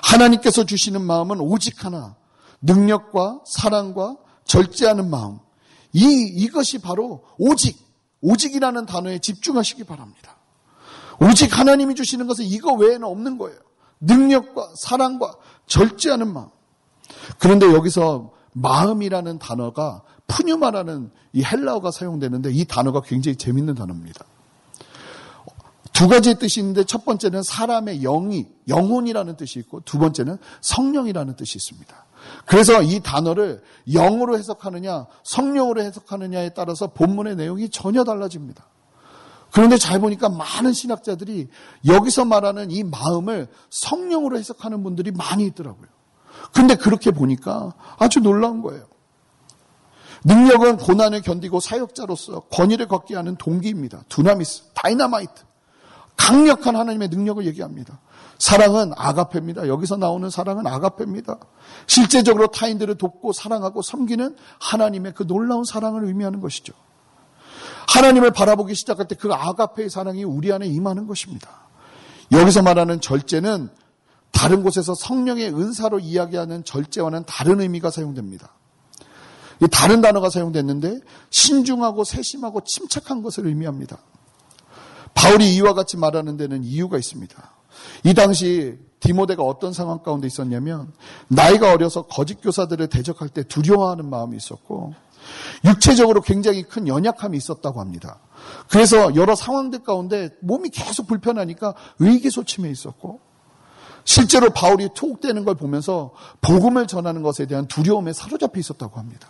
하나님께서 0.02 0.64
주시는 0.64 1.00
마음은 1.02 1.40
오직 1.40 1.84
하나, 1.84 2.16
능력과 2.60 3.40
사랑과 3.46 4.16
절제하는 4.44 5.08
마음. 5.08 5.38
이, 5.92 6.04
이것이 6.34 6.78
바로 6.78 7.24
오직, 7.38 7.78
오직이라는 8.24 8.86
단어에 8.86 9.18
집중하시기 9.18 9.84
바랍니다. 9.84 10.36
오직 11.20 11.56
하나님이 11.56 11.94
주시는 11.94 12.26
것은 12.26 12.44
이거 12.46 12.72
외에는 12.72 13.04
없는 13.04 13.38
거예요. 13.38 13.58
능력과 14.00 14.72
사랑과 14.76 15.34
절제하는 15.66 16.32
마음. 16.32 16.48
그런데 17.38 17.66
여기서 17.72 18.32
마음이라는 18.52 19.38
단어가 19.38 20.02
푸뉴마라는 20.26 21.10
이 21.34 21.44
헬라어가 21.44 21.90
사용되는데 21.90 22.50
이 22.52 22.64
단어가 22.64 23.02
굉장히 23.02 23.36
재밌는 23.36 23.74
단어입니다. 23.74 24.24
두 25.92 26.08
가지의 26.08 26.38
뜻이 26.38 26.60
있는데 26.60 26.84
첫 26.84 27.04
번째는 27.04 27.42
사람의 27.42 28.00
영이, 28.00 28.48
영혼이라는 28.68 29.36
뜻이 29.36 29.60
있고 29.60 29.80
두 29.80 29.98
번째는 29.98 30.38
성령이라는 30.62 31.36
뜻이 31.36 31.56
있습니다. 31.56 32.06
그래서 32.46 32.82
이 32.82 33.00
단어를 33.00 33.62
영으로 33.88 34.36
해석하느냐, 34.38 35.06
성령으로 35.22 35.82
해석하느냐에 35.82 36.50
따라서 36.50 36.88
본문의 36.88 37.36
내용이 37.36 37.70
전혀 37.70 38.04
달라집니다. 38.04 38.66
그런데 39.50 39.76
잘 39.76 40.00
보니까 40.00 40.28
많은 40.28 40.72
신학자들이 40.72 41.48
여기서 41.86 42.24
말하는 42.24 42.70
이 42.70 42.82
마음을 42.82 43.48
성령으로 43.70 44.36
해석하는 44.36 44.82
분들이 44.82 45.12
많이 45.12 45.46
있더라고요. 45.46 45.86
근데 46.52 46.74
그렇게 46.74 47.12
보니까 47.12 47.72
아주 47.98 48.20
놀라운 48.20 48.62
거예요. 48.62 48.86
능력은 50.24 50.78
고난을 50.78 51.22
견디고 51.22 51.60
사역자로서 51.60 52.40
권위를 52.50 52.88
갖게 52.88 53.14
하는 53.14 53.36
동기입니다. 53.36 54.04
두나미스, 54.08 54.64
다이나마이트. 54.74 55.44
강력한 56.16 56.76
하나님의 56.76 57.08
능력을 57.08 57.44
얘기합니다. 57.46 58.00
사랑은 58.38 58.92
아가페입니다. 58.96 59.68
여기서 59.68 59.96
나오는 59.96 60.28
사랑은 60.30 60.66
아가페입니다. 60.66 61.38
실제적으로 61.86 62.48
타인들을 62.48 62.96
돕고 62.96 63.32
사랑하고 63.32 63.82
섬기는 63.82 64.36
하나님의 64.60 65.14
그 65.14 65.26
놀라운 65.26 65.64
사랑을 65.64 66.04
의미하는 66.04 66.40
것이죠. 66.40 66.72
하나님을 67.88 68.32
바라보기 68.32 68.74
시작할 68.74 69.08
때 69.08 69.14
그 69.14 69.32
아가페의 69.32 69.88
사랑이 69.88 70.24
우리 70.24 70.52
안에 70.52 70.66
임하는 70.66 71.06
것입니다. 71.06 71.48
여기서 72.32 72.62
말하는 72.62 73.00
절제는 73.00 73.70
다른 74.32 74.62
곳에서 74.62 74.94
성령의 74.94 75.54
은사로 75.54 76.00
이야기하는 76.00 76.64
절제와는 76.64 77.24
다른 77.26 77.60
의미가 77.60 77.90
사용됩니다. 77.90 78.50
다른 79.70 80.00
단어가 80.00 80.28
사용됐는데 80.28 81.00
신중하고 81.30 82.04
세심하고 82.04 82.62
침착한 82.64 83.22
것을 83.22 83.46
의미합니다. 83.46 83.98
바울이 85.14 85.54
이와 85.54 85.74
같이 85.74 85.96
말하는 85.96 86.36
데는 86.36 86.64
이유가 86.64 86.98
있습니다. 86.98 87.53
이 88.04 88.14
당시 88.14 88.78
디모데가 89.00 89.42
어떤 89.42 89.72
상황 89.72 90.02
가운데 90.02 90.26
있었냐면 90.26 90.92
나이가 91.28 91.72
어려서 91.72 92.02
거짓 92.02 92.40
교사들을 92.40 92.86
대적할 92.88 93.28
때 93.28 93.42
두려워하는 93.42 94.08
마음이 94.08 94.36
있었고 94.36 94.94
육체적으로 95.64 96.20
굉장히 96.20 96.62
큰 96.62 96.88
연약함이 96.88 97.36
있었다고 97.36 97.80
합니다. 97.80 98.18
그래서 98.68 99.14
여러 99.14 99.34
상황들 99.34 99.82
가운데 99.82 100.30
몸이 100.40 100.70
계속 100.70 101.06
불편하니까 101.06 101.74
의기소침해 101.98 102.70
있었고 102.70 103.20
실제로 104.04 104.50
바울이 104.50 104.90
투옥되는 104.94 105.44
걸 105.44 105.54
보면서 105.54 106.12
복음을 106.40 106.86
전하는 106.86 107.22
것에 107.22 107.46
대한 107.46 107.66
두려움에 107.66 108.12
사로잡혀 108.12 108.60
있었다고 108.60 108.98
합니다. 108.98 109.28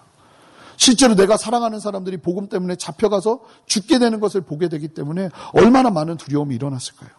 실제로 0.76 1.14
내가 1.14 1.36
사랑하는 1.36 1.78
사람들이 1.78 2.16
복음 2.16 2.48
때문에 2.48 2.74
잡혀가서 2.76 3.40
죽게 3.66 4.00
되는 4.00 4.18
것을 4.18 4.40
보게 4.40 4.68
되기 4.68 4.88
때문에 4.88 5.30
얼마나 5.52 5.90
많은 5.90 6.16
두려움이 6.16 6.54
일어났을까요? 6.56 7.10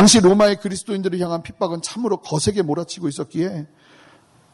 당시 0.00 0.18
로마의 0.18 0.56
그리스도인들을 0.60 1.20
향한 1.20 1.42
핍박은 1.42 1.82
참으로 1.82 2.22
거세게 2.22 2.62
몰아치고 2.62 3.06
있었기에 3.06 3.66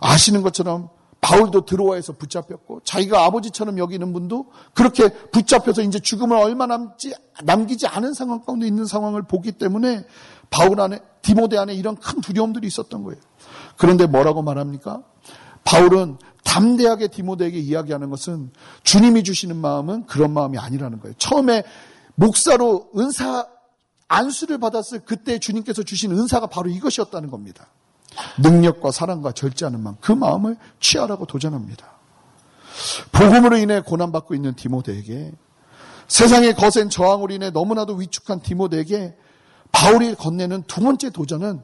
아시는 0.00 0.42
것처럼 0.42 0.88
바울도 1.20 1.66
들어와서 1.66 2.14
붙잡혔고 2.14 2.80
자기가 2.82 3.24
아버지처럼 3.24 3.78
여기는 3.78 4.12
분도 4.12 4.46
그렇게 4.74 5.08
붙잡혀서 5.08 5.82
이제 5.82 6.00
죽음을 6.00 6.36
얼마 6.36 6.66
남지 6.66 7.14
남기지 7.44 7.86
않은 7.86 8.12
상황 8.12 8.40
가운데 8.40 8.66
있는 8.66 8.86
상황을 8.86 9.22
보기 9.22 9.52
때문에 9.52 10.04
바울 10.50 10.80
안에 10.80 10.98
디모데 11.22 11.58
안에 11.58 11.74
이런 11.74 11.94
큰 11.94 12.20
두려움들이 12.20 12.66
있었던 12.66 13.04
거예요. 13.04 13.20
그런데 13.76 14.06
뭐라고 14.06 14.42
말합니까? 14.42 15.04
바울은 15.62 16.18
담대하게 16.42 17.06
디모데에게 17.06 17.56
이야기하는 17.56 18.10
것은 18.10 18.50
주님이 18.82 19.22
주시는 19.22 19.54
마음은 19.54 20.06
그런 20.06 20.32
마음이 20.32 20.58
아니라는 20.58 20.98
거예요. 20.98 21.14
처음에 21.18 21.62
목사로 22.16 22.90
은사 22.96 23.46
안수를 24.08 24.58
받았을 24.58 25.00
그때 25.00 25.38
주님께서 25.38 25.82
주신 25.82 26.12
은사가 26.12 26.46
바로 26.46 26.70
이것이었다는 26.70 27.30
겁니다. 27.30 27.68
능력과 28.38 28.92
사랑과 28.92 29.32
절제하는 29.32 29.82
마음, 29.82 29.96
그 30.00 30.12
마음을 30.12 30.56
취하라고 30.80 31.26
도전합니다. 31.26 31.86
복음으로 33.12 33.56
인해 33.56 33.80
고난받고 33.80 34.34
있는 34.34 34.54
디모데에게 34.54 35.32
세상의 36.08 36.54
거센 36.54 36.88
저항으로 36.88 37.34
인해 37.34 37.50
너무나도 37.50 37.94
위축한 37.94 38.40
디모데에게 38.40 39.16
바울이 39.72 40.14
건네는 40.14 40.64
두 40.66 40.80
번째 40.80 41.10
도전은 41.10 41.62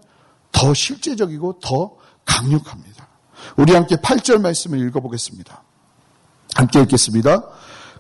더 0.50 0.74
실제적이고 0.74 1.61
더 1.61 1.96
강력합니다. 2.24 3.09
우리 3.57 3.72
함께 3.72 3.96
8절 3.96 4.40
말씀을 4.40 4.78
읽어보겠습니다. 4.88 5.62
함께 6.55 6.81
읽겠습니다. 6.83 7.48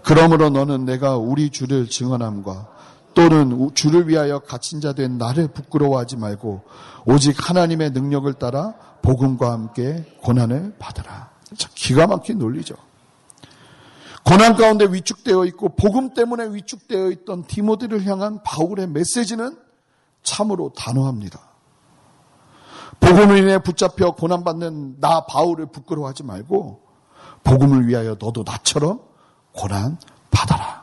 그러므로 0.02 0.50
너는 0.50 0.84
내가 0.84 1.16
우리 1.16 1.50
주를 1.50 1.88
증언함과 1.88 2.68
또는 3.14 3.70
주를 3.74 4.08
위하여 4.08 4.38
갇힌 4.40 4.80
자 4.80 4.92
된 4.92 5.18
나를 5.18 5.48
부끄러워하지 5.48 6.16
말고 6.16 6.62
오직 7.06 7.48
하나님의 7.48 7.90
능력을 7.90 8.32
따라 8.34 8.74
복음과 9.02 9.50
함께 9.50 10.04
고난을 10.22 10.76
받으라. 10.78 11.30
기가 11.74 12.06
막힌 12.06 12.38
논리죠. 12.38 12.74
고난 14.24 14.54
가운데 14.54 14.86
위축되어 14.86 15.44
있고 15.46 15.70
복음 15.70 16.14
때문에 16.14 16.54
위축되어 16.54 17.10
있던 17.10 17.44
디모데를 17.44 18.06
향한 18.06 18.40
바울의 18.44 18.86
메시지는 18.88 19.56
참으로 20.22 20.72
단호합니다. 20.76 21.40
복음을 23.00 23.38
인해 23.38 23.58
붙잡혀 23.58 24.12
고난받는 24.12 25.00
나 25.00 25.26
바울을 25.26 25.66
부끄러워하지 25.66 26.22
말고 26.22 26.80
복음을 27.42 27.88
위하여 27.88 28.16
너도 28.18 28.44
나처럼 28.46 29.00
고난 29.52 29.98
받아라. 30.30 30.81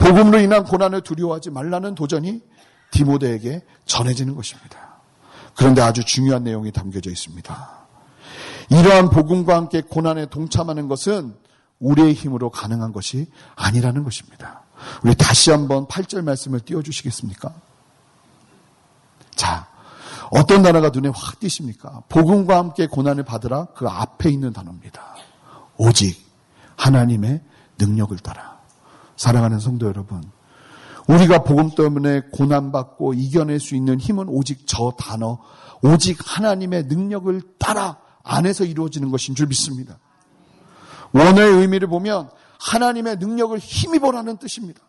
복음으로 0.00 0.40
인한 0.40 0.64
고난을 0.64 1.02
두려워하지 1.02 1.50
말라는 1.50 1.94
도전이 1.94 2.42
디모데에게 2.90 3.62
전해지는 3.84 4.34
것입니다. 4.34 5.00
그런데 5.54 5.82
아주 5.82 6.04
중요한 6.04 6.42
내용이 6.42 6.72
담겨져 6.72 7.10
있습니다. 7.10 7.68
이러한 8.70 9.10
복음과 9.10 9.54
함께 9.56 9.82
고난에 9.82 10.26
동참하는 10.26 10.88
것은 10.88 11.34
우리의 11.78 12.14
힘으로 12.14 12.50
가능한 12.50 12.92
것이 12.92 13.26
아니라는 13.56 14.04
것입니다. 14.04 14.62
우리 15.04 15.14
다시 15.14 15.50
한번 15.50 15.86
8절 15.86 16.22
말씀을 16.22 16.60
띄워주시겠습니까? 16.60 17.52
자, 19.34 19.68
어떤 20.30 20.62
단어가 20.62 20.90
눈에 20.90 21.10
확 21.14 21.40
띄십니까? 21.40 22.04
복음과 22.08 22.56
함께 22.56 22.86
고난을 22.86 23.24
받으라 23.24 23.66
그 23.74 23.86
앞에 23.88 24.30
있는 24.30 24.52
단어입니다. 24.52 25.16
오직 25.76 26.24
하나님의 26.76 27.42
능력을 27.78 28.16
따라. 28.18 28.59
사랑하는 29.20 29.60
성도 29.60 29.86
여러분, 29.86 30.22
우리가 31.06 31.44
복음 31.44 31.74
때문에 31.74 32.22
고난받고 32.32 33.12
이겨낼 33.12 33.60
수 33.60 33.74
있는 33.74 34.00
힘은 34.00 34.30
오직 34.30 34.66
저 34.66 34.94
단어, 34.96 35.38
오직 35.82 36.16
하나님의 36.24 36.84
능력을 36.84 37.38
따라 37.58 37.98
안에서 38.22 38.64
이루어지는 38.64 39.10
것인 39.10 39.34
줄 39.34 39.46
믿습니다. 39.48 39.98
원어의 41.12 41.52
의미를 41.52 41.88
보면 41.88 42.30
하나님의 42.60 43.16
능력을 43.16 43.58
힘입어라는 43.58 44.38
뜻입니다. 44.38 44.80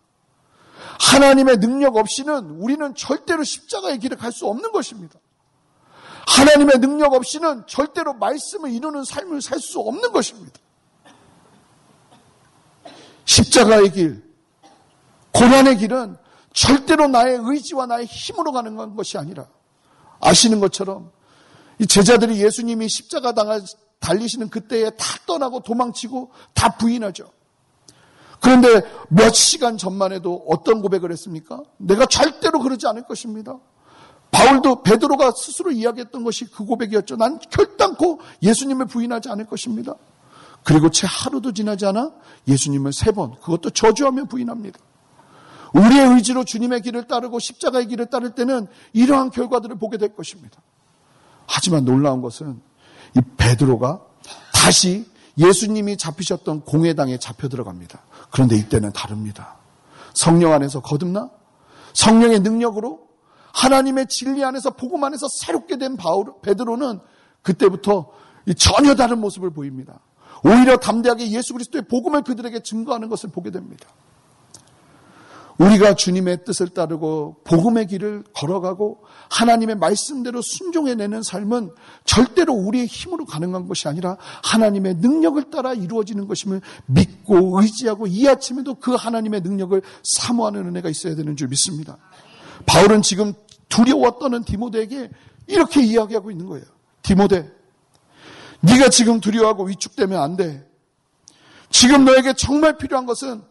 하나님의 1.11 1.57
능력 1.57 1.97
없이는 1.97 2.51
우리는 2.51 2.95
절대로 2.95 3.43
십자가의 3.43 3.99
길을 3.99 4.15
갈 4.15 4.31
수 4.31 4.47
없는 4.47 4.71
것입니다. 4.71 5.19
하나님의 6.27 6.79
능력 6.79 7.11
없이는 7.15 7.63
절대로 7.67 8.13
말씀을 8.13 8.71
이루는 8.71 9.03
삶을 9.03 9.41
살 9.41 9.59
수 9.59 9.81
없는 9.81 10.13
것입니다. 10.13 10.57
십자가의 13.31 13.91
길, 13.93 14.23
고난의 15.33 15.77
길은 15.77 16.17
절대로 16.51 17.07
나의 17.07 17.39
의지와 17.41 17.85
나의 17.85 18.05
힘으로 18.05 18.51
가는 18.51 18.75
것이 18.95 19.17
아니라 19.17 19.47
아시는 20.19 20.59
것처럼 20.59 21.11
이 21.79 21.87
제자들이 21.87 22.43
예수님이 22.43 22.89
십자가 22.89 23.31
당할 23.33 23.61
달리시는 23.99 24.49
그때에 24.49 24.89
다 24.91 25.05
떠나고 25.25 25.61
도망치고 25.61 26.31
다 26.53 26.75
부인하죠. 26.75 27.31
그런데 28.41 28.81
몇 29.07 29.33
시간 29.33 29.77
전만 29.77 30.11
해도 30.11 30.43
어떤 30.49 30.81
고백을 30.81 31.11
했습니까? 31.11 31.61
내가 31.77 32.05
절대로 32.07 32.59
그러지 32.59 32.85
않을 32.87 33.05
것입니다. 33.05 33.57
바울도 34.31 34.83
베드로가 34.83 35.31
스스로 35.31 35.71
이야기했던 35.71 36.23
것이 36.23 36.45
그 36.45 36.65
고백이었죠. 36.65 37.15
난 37.15 37.39
결단코 37.49 38.19
예수님을 38.43 38.87
부인하지 38.87 39.29
않을 39.29 39.45
것입니다. 39.45 39.95
그리고 40.63 40.89
채 40.89 41.07
하루도 41.09 41.53
지나지 41.53 41.85
않아 41.85 42.11
예수님을 42.47 42.93
세 42.93 43.11
번, 43.11 43.35
그것도 43.39 43.71
저주하며 43.71 44.25
부인합니다. 44.25 44.79
우리의 45.73 46.15
의지로 46.15 46.43
주님의 46.43 46.81
길을 46.81 47.07
따르고 47.07 47.39
십자가의 47.39 47.87
길을 47.87 48.07
따를 48.07 48.31
때는 48.31 48.67
이러한 48.93 49.31
결과들을 49.31 49.77
보게 49.77 49.97
될 49.97 50.15
것입니다. 50.15 50.61
하지만 51.47 51.85
놀라운 51.85 52.21
것은 52.21 52.61
이 53.15 53.21
베드로가 53.37 54.01
다시 54.53 55.09
예수님이 55.37 55.97
잡히셨던 55.97 56.61
공회당에 56.61 57.17
잡혀 57.17 57.47
들어갑니다. 57.47 58.01
그런데 58.31 58.55
이때는 58.55 58.91
다릅니다. 58.91 59.57
성령 60.13 60.51
안에서 60.53 60.81
거듭나 60.81 61.29
성령의 61.93 62.41
능력으로 62.41 63.07
하나님의 63.53 64.07
진리 64.07 64.43
안에서 64.43 64.71
복음 64.71 65.03
안에서 65.03 65.27
새롭게 65.29 65.77
된 65.77 65.97
바울 65.97 66.33
베드로는 66.41 66.99
그때부터 67.41 68.11
전혀 68.57 68.95
다른 68.95 69.19
모습을 69.19 69.51
보입니다. 69.51 69.99
오히려 70.43 70.77
담대하게 70.77 71.31
예수 71.31 71.53
그리스도의 71.53 71.83
복음을 71.87 72.23
그들에게 72.23 72.61
증거하는 72.61 73.09
것을 73.09 73.29
보게 73.29 73.51
됩니다. 73.51 73.87
우리가 75.57 75.93
주님의 75.93 76.43
뜻을 76.43 76.69
따르고 76.69 77.37
복음의 77.43 77.85
길을 77.87 78.23
걸어가고 78.33 79.03
하나님의 79.29 79.75
말씀대로 79.75 80.41
순종해내는 80.41 81.21
삶은 81.21 81.71
절대로 82.03 82.53
우리의 82.53 82.87
힘으로 82.87 83.25
가능한 83.25 83.67
것이 83.67 83.87
아니라 83.87 84.17
하나님의 84.43 84.95
능력을 84.95 85.51
따라 85.51 85.73
이루어지는 85.73 86.27
것임을 86.27 86.61
믿고 86.87 87.61
의지하고 87.61 88.07
이 88.07 88.27
아침에도 88.27 88.75
그 88.75 88.95
하나님의 88.95 89.41
능력을 89.41 89.79
사모하는 90.03 90.67
은혜가 90.67 90.89
있어야 90.89 91.15
되는 91.15 91.35
줄 91.35 91.49
믿습니다. 91.49 91.97
바울은 92.65 93.03
지금 93.03 93.33
두려워 93.69 94.17
떠는 94.17 94.43
디모데에게 94.43 95.11
이렇게 95.47 95.83
이야기하고 95.83 96.31
있는 96.31 96.47
거예요. 96.47 96.65
디모데, 97.03 97.51
네가 98.61 98.89
지금 98.89 99.19
두려워하고 99.19 99.65
위축되면 99.65 100.21
안 100.21 100.35
돼. 100.37 100.67
지금 101.69 102.05
너에게 102.05 102.33
정말 102.33 102.77
필요한 102.77 103.05
것은 103.05 103.43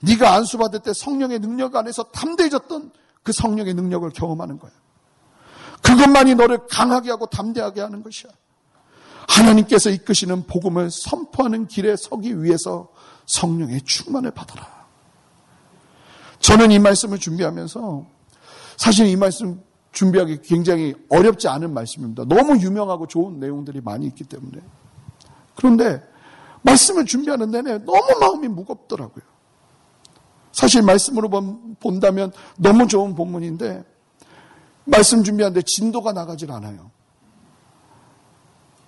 네가 0.00 0.32
안수받을 0.34 0.80
때 0.80 0.92
성령의 0.92 1.40
능력 1.40 1.76
안에서 1.76 2.04
담대해졌던 2.04 2.92
그 3.22 3.32
성령의 3.32 3.74
능력을 3.74 4.08
경험하는 4.10 4.58
거야. 4.58 4.72
그것만이 5.82 6.34
너를 6.34 6.66
강하게 6.68 7.10
하고 7.10 7.26
담대하게 7.26 7.80
하는 7.80 8.02
것이야. 8.02 8.30
하나님께서 9.28 9.90
이끄시는 9.90 10.46
복음을 10.46 10.90
선포하는 10.90 11.68
길에 11.68 11.96
서기 11.96 12.42
위해서 12.42 12.88
성령의 13.26 13.82
충만을 13.82 14.32
받아라. 14.32 14.68
저는 16.40 16.72
이 16.72 16.78
말씀을 16.78 17.18
준비하면서 17.18 18.06
사실 18.76 19.06
이 19.06 19.16
말씀 19.16 19.62
준비하기 19.92 20.42
굉장히 20.42 20.94
어렵지 21.08 21.48
않은 21.48 21.74
말씀입니다. 21.74 22.24
너무 22.24 22.56
유명하고 22.58 23.06
좋은 23.06 23.40
내용들이 23.40 23.80
많이 23.80 24.06
있기 24.06 24.24
때문에. 24.24 24.58
그런데 25.56 26.02
말씀을 26.62 27.04
준비하는 27.06 27.50
내내 27.50 27.78
너무 27.78 28.18
마음이 28.20 28.48
무겁더라고요. 28.48 29.24
사실 30.52 30.82
말씀으로 30.82 31.28
본다면 31.80 32.32
너무 32.58 32.86
좋은 32.86 33.14
본문인데 33.14 33.84
말씀 34.84 35.22
준비하는데 35.24 35.62
진도가 35.66 36.12
나가질 36.12 36.50
않아요. 36.52 36.90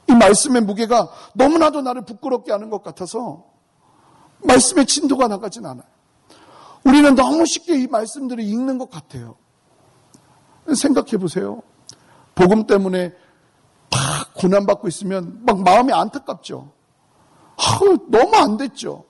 이 0.08 0.12
말씀의 0.12 0.62
무게가 0.62 1.08
너무나도 1.34 1.82
나를 1.82 2.04
부끄럽게 2.04 2.52
하는 2.52 2.70
것 2.70 2.82
같아서 2.82 3.44
말씀의 4.44 4.86
진도가 4.86 5.28
나가진 5.28 5.64
않아요. 5.64 5.86
우리는 6.84 7.14
너무 7.14 7.46
쉽게 7.46 7.80
이 7.80 7.86
말씀들을 7.86 8.42
읽는 8.42 8.78
것 8.78 8.90
같아요. 8.90 9.36
생각해 10.74 11.18
보세요. 11.18 11.62
복음 12.34 12.66
때문에 12.66 13.12
막 13.90 14.34
고난받고 14.34 14.88
있으면 14.88 15.40
막 15.44 15.62
마음이 15.62 15.92
안타깝죠. 15.92 16.70
아, 17.56 17.78
너무 18.08 18.36
안 18.36 18.56
됐죠. 18.56 19.04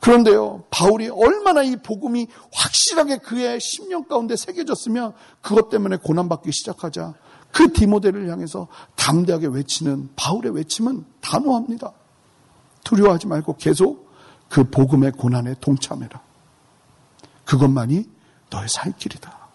그런데요, 0.00 0.64
바울이 0.70 1.08
얼마나 1.08 1.62
이 1.62 1.76
복음이 1.76 2.28
확실하게 2.52 3.18
그의 3.18 3.58
심령 3.60 4.04
가운데 4.04 4.36
새겨졌으면 4.36 5.14
그것 5.40 5.68
때문에 5.70 5.96
고난받기 5.96 6.52
시작하자 6.52 7.14
그 7.50 7.72
디모데를 7.72 8.30
향해서 8.30 8.68
담대하게 8.96 9.48
외치는 9.48 10.10
바울의 10.14 10.54
외침은 10.54 11.04
단호합니다. 11.20 11.92
두려워하지 12.84 13.26
말고 13.26 13.56
계속 13.56 14.10
그 14.48 14.68
복음의 14.70 15.12
고난에 15.12 15.54
동참해라. 15.60 16.20
그것만이 17.44 18.08
너의 18.50 18.68
살 18.68 18.92
길이다. 18.96 19.45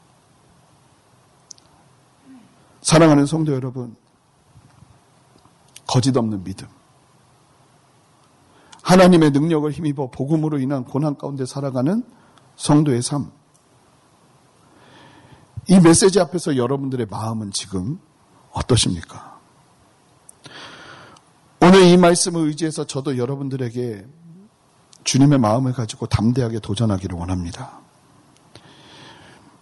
사랑하는 2.82 3.26
성도 3.26 3.54
여러분, 3.54 3.96
거짓 5.88 6.16
없는 6.16 6.44
믿음. 6.44 6.68
하나님의 8.82 9.32
능력을 9.32 9.72
힘입어 9.72 10.10
복음으로 10.10 10.60
인한 10.60 10.84
고난 10.84 11.16
가운데 11.16 11.46
살아가는 11.46 12.04
성도의 12.56 13.02
삶. 13.02 13.32
이 15.68 15.80
메시지 15.80 16.20
앞에서 16.20 16.58
여러분들의 16.58 17.06
마음은 17.10 17.52
지금 17.52 18.00
어떠십니까? 18.52 19.40
오늘 21.62 21.84
이 21.84 21.96
말씀을 21.96 22.48
의지해서 22.48 22.86
저도 22.86 23.18
여러분들에게 23.18 24.08
주님의 25.04 25.40
마음을 25.40 25.74
가지고 25.74 26.08
담대하게 26.08 26.60
도전하기를 26.60 27.18
원합니다. 27.18 27.80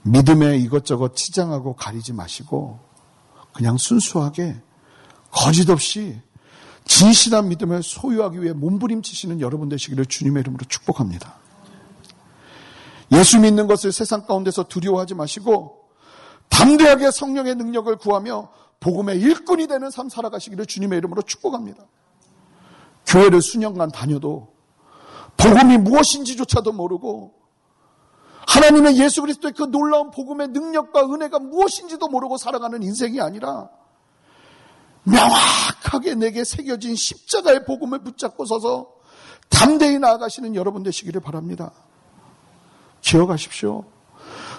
믿음에 0.04 0.58
이것저것 0.58 1.16
치장하고 1.16 1.76
가리지 1.76 2.14
마시고 2.14 2.89
그냥 3.54 3.78
순수하게 3.78 4.56
거짓 5.32 5.70
없이 5.70 6.20
진실한 6.86 7.50
믿음을 7.50 7.84
소유하기 7.84 8.42
위해 8.42 8.54
몸부림치시는 8.54 9.42
여러분 9.42 9.70
되시기를 9.70 10.06
주님의 10.06 10.42
이름으로 10.42 10.66
축복합니다. 10.68 11.36
예수 13.12 13.40
믿는 13.40 13.68
것을 13.68 13.92
세상 13.92 14.26
가운데서 14.26 14.64
두려워하지 14.64 15.16
마시고 15.16 15.80
담대하게 16.50 17.12
성령의 17.12 17.56
능력을 17.56 17.96
구하며 17.98 18.50
복음의 18.80 19.20
일꾼이 19.20 19.68
되는 19.68 19.90
삶 19.92 20.10
살아가시기를 20.10 20.66
주님의 20.66 20.98
이름으로 21.00 21.22
축복합니다. 21.22 21.86
교회를 23.06 23.42
수년간 23.42 23.92
다녀도 23.92 24.54
복음이 25.38 25.78
무엇인지조차도 25.78 26.72
모르고 26.72 27.34
하나님의 28.50 28.98
예수 28.98 29.22
그리스도의 29.22 29.54
그 29.54 29.64
놀라운 29.64 30.10
복음의 30.10 30.48
능력과 30.50 31.06
은혜가 31.06 31.38
무엇인지도 31.38 32.08
모르고 32.08 32.38
살아가는 32.38 32.82
인생이 32.82 33.22
아니라 33.22 33.70
명확하게 35.04 36.16
내게 36.16 36.44
새겨진 36.44 36.96
십자가의 36.96 37.66
복음을 37.66 38.00
붙잡고 38.00 38.46
서서 38.46 38.90
담대히 39.50 40.00
나아가시는 40.00 40.56
여러분 40.56 40.82
되시기를 40.82 41.22
바랍니다. 41.22 41.72
기억하십시오. 43.02 43.86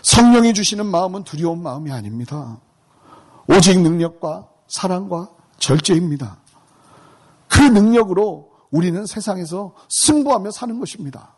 성령이 0.03 0.55
주시는 0.55 0.87
마음은 0.87 1.25
두려운 1.25 1.61
마음이 1.61 1.91
아닙니다. 1.91 2.61
오직 3.49 3.81
능력과 3.81 4.49
사랑과 4.69 5.31
절제입니다. 5.59 6.39
그 7.49 7.61
능력으로 7.61 8.51
우리는 8.71 9.05
세상에서 9.05 9.75
승부하며 9.89 10.53
사는 10.53 10.79
것입니다. 10.79 11.35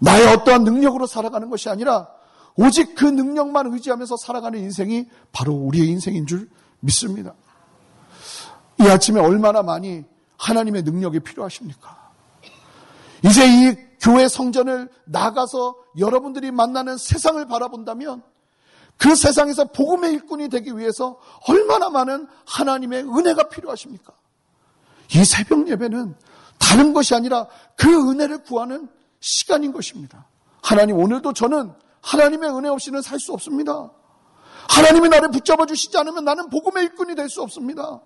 나의 0.00 0.26
어떠한 0.28 0.64
능력으로 0.64 1.06
살아가는 1.06 1.50
것이 1.50 1.68
아니라 1.68 2.08
오직 2.56 2.94
그 2.94 3.04
능력만 3.04 3.72
의지하면서 3.72 4.16
살아가는 4.16 4.58
인생이 4.58 5.06
바로 5.32 5.52
우리의 5.54 5.88
인생인 5.88 6.26
줄 6.26 6.48
믿습니다. 6.80 7.34
이 8.80 8.82
아침에 8.84 9.20
얼마나 9.20 9.62
많이 9.62 10.04
하나님의 10.36 10.82
능력이 10.82 11.20
필요하십니까? 11.20 12.10
이제 13.24 13.46
이 13.46 13.76
교회 14.00 14.28
성전을 14.28 14.88
나가서 15.04 15.76
여러분들이 15.98 16.50
만나는 16.52 16.96
세상을 16.96 17.44
바라본다면 17.46 18.22
그 18.96 19.14
세상에서 19.14 19.66
복음의 19.66 20.12
일꾼이 20.14 20.48
되기 20.48 20.76
위해서 20.76 21.18
얼마나 21.48 21.88
많은 21.88 22.26
하나님의 22.46 23.04
은혜가 23.04 23.48
필요하십니까? 23.48 24.12
이 25.14 25.24
새벽 25.24 25.68
예배는 25.68 26.14
다른 26.58 26.92
것이 26.92 27.14
아니라 27.14 27.46
그 27.76 28.10
은혜를 28.10 28.42
구하는 28.42 28.88
시간인 29.20 29.72
것입니다. 29.72 30.26
하나님, 30.62 30.96
오늘도 30.98 31.32
저는 31.32 31.72
하나님의 32.02 32.50
은혜 32.50 32.68
없이는 32.68 33.02
살 33.02 33.18
수 33.18 33.32
없습니다. 33.32 33.90
하나님이 34.68 35.08
나를 35.08 35.30
붙잡아 35.30 35.66
주시지 35.66 35.96
않으면 35.98 36.24
나는 36.24 36.48
복음의 36.50 36.84
일꾼이 36.84 37.14
될 37.14 37.28
수 37.28 37.42
없습니다. 37.42 38.00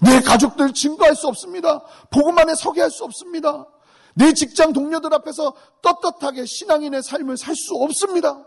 내 0.00 0.20
가족들 0.20 0.72
증거할 0.72 1.14
수 1.14 1.28
없습니다. 1.28 1.82
복음 2.10 2.38
안에 2.38 2.54
서게 2.54 2.80
할 2.80 2.90
수 2.90 3.04
없습니다. 3.04 3.66
내 4.14 4.32
직장 4.32 4.72
동료들 4.72 5.12
앞에서 5.14 5.54
떳떳하게 5.82 6.44
신앙인의 6.46 7.02
삶을 7.02 7.36
살 7.36 7.54
수 7.54 7.74
없습니다. 7.76 8.44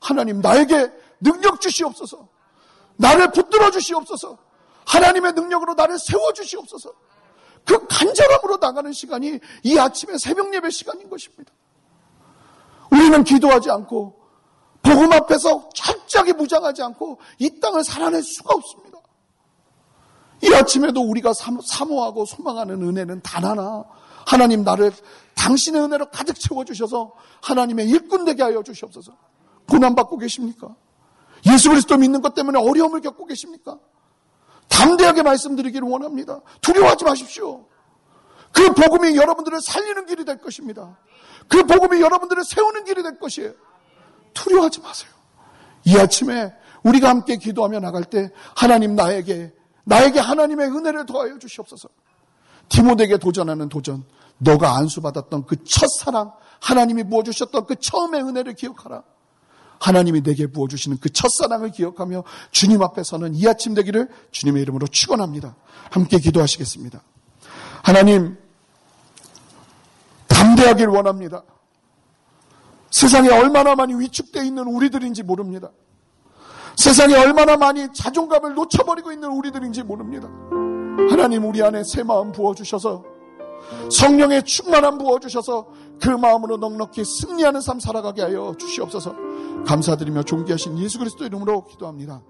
하나님 0.00 0.40
나에게 0.40 0.90
능력 1.20 1.60
주시옵소서. 1.60 2.28
나를 2.96 3.30
붙들어 3.32 3.70
주시옵소서. 3.70 4.38
하나님의 4.86 5.32
능력으로 5.32 5.74
나를 5.74 5.98
세워 5.98 6.32
주시옵소서. 6.32 6.92
그 7.68 7.86
간절함으로 7.86 8.56
나가는 8.56 8.90
시간이 8.92 9.38
이 9.62 9.78
아침에 9.78 10.16
새벽 10.16 10.52
예배 10.54 10.70
시간인 10.70 11.10
것입니다. 11.10 11.52
우리는 12.90 13.22
기도하지 13.22 13.70
않고 13.70 14.18
복음 14.80 15.12
앞에서 15.12 15.68
철저하게 15.74 16.32
무장하지 16.32 16.82
않고 16.82 17.18
이 17.38 17.60
땅을 17.60 17.84
살아낼 17.84 18.22
수가 18.22 18.54
없습니다. 18.54 18.98
이 20.42 20.54
아침에도 20.54 21.02
우리가 21.02 21.32
사모하고 21.34 22.24
소망하는 22.24 22.82
은혜는 22.82 23.20
단 23.22 23.44
하나. 23.44 23.84
하나님 24.26 24.62
나를 24.62 24.92
당신의 25.34 25.82
은혜로 25.82 26.10
가득 26.10 26.40
채워주셔서 26.40 27.12
하나님의 27.42 27.88
일꾼 27.88 28.24
되게 28.24 28.42
하여 28.42 28.62
주시옵소서. 28.62 29.12
고난받고 29.68 30.16
계십니까? 30.16 30.74
예수 31.46 31.68
그리스도 31.68 31.98
믿는 31.98 32.22
것 32.22 32.34
때문에 32.34 32.58
어려움을 32.58 33.02
겪고 33.02 33.26
계십니까? 33.26 33.78
담대하게 34.68 35.22
말씀드리기를 35.22 35.88
원합니다. 35.88 36.40
두려워하지 36.60 37.04
마십시오. 37.04 37.66
그 38.52 38.72
복음이 38.72 39.16
여러분들을 39.16 39.60
살리는 39.60 40.06
길이 40.06 40.24
될 40.24 40.38
것입니다. 40.38 40.98
그 41.48 41.64
복음이 41.64 42.00
여러분들을 42.00 42.44
세우는 42.44 42.84
길이 42.84 43.02
될 43.02 43.18
것이에요. 43.18 43.52
두려워하지 44.34 44.80
마세요. 44.80 45.10
이 45.84 45.96
아침에 45.96 46.52
우리가 46.82 47.08
함께 47.08 47.36
기도하며 47.36 47.80
나갈 47.80 48.04
때 48.04 48.30
하나님 48.54 48.94
나에게 48.94 49.52
나에게 49.84 50.20
하나님의 50.20 50.68
은혜를 50.68 51.06
더하여 51.06 51.38
주시옵소서. 51.38 51.88
디모데에게 52.68 53.16
도전하는 53.16 53.68
도전. 53.68 54.04
너가 54.38 54.76
안수받았던 54.76 55.46
그 55.46 55.64
첫사랑, 55.64 56.32
하나님이 56.60 57.04
부어주셨던 57.04 57.66
그 57.66 57.76
처음의 57.76 58.22
은혜를 58.22 58.54
기억하라. 58.54 59.02
하나님이 59.80 60.22
내게 60.22 60.46
부어주시는 60.46 60.98
그 61.00 61.10
첫사랑을 61.10 61.70
기억하며 61.70 62.24
주님 62.50 62.82
앞에서는 62.82 63.34
이 63.34 63.46
아침 63.46 63.74
되기를 63.74 64.08
주님의 64.30 64.62
이름으로 64.62 64.86
축원합니다. 64.86 65.56
함께 65.90 66.18
기도하시겠습니다. 66.18 67.00
하나님, 67.82 68.36
담대하길 70.28 70.88
원합니다. 70.88 71.42
세상에 72.90 73.28
얼마나 73.28 73.74
많이 73.74 73.94
위축되어 73.94 74.42
있는 74.42 74.64
우리들인지 74.64 75.22
모릅니다. 75.22 75.70
세상에 76.76 77.14
얼마나 77.14 77.56
많이 77.56 77.88
자존감을 77.92 78.54
놓쳐버리고 78.54 79.12
있는 79.12 79.28
우리들인지 79.30 79.82
모릅니다. 79.82 80.28
하나님 81.10 81.44
우리 81.44 81.62
안에 81.62 81.82
새 81.84 82.02
마음 82.02 82.32
부어주셔서 82.32 83.04
성령의 83.90 84.44
충만함 84.44 84.98
부어주셔서 84.98 85.66
그 86.00 86.08
마음으로 86.08 86.56
넉넉히 86.56 87.04
승리하는 87.04 87.60
삶 87.60 87.80
살아가게 87.80 88.22
하여 88.22 88.54
주시옵소서 88.58 89.14
감사드리며 89.66 90.22
존귀하신 90.22 90.78
예수 90.78 90.98
그리스도 90.98 91.24
이름으로 91.24 91.64
기도합니다. 91.66 92.22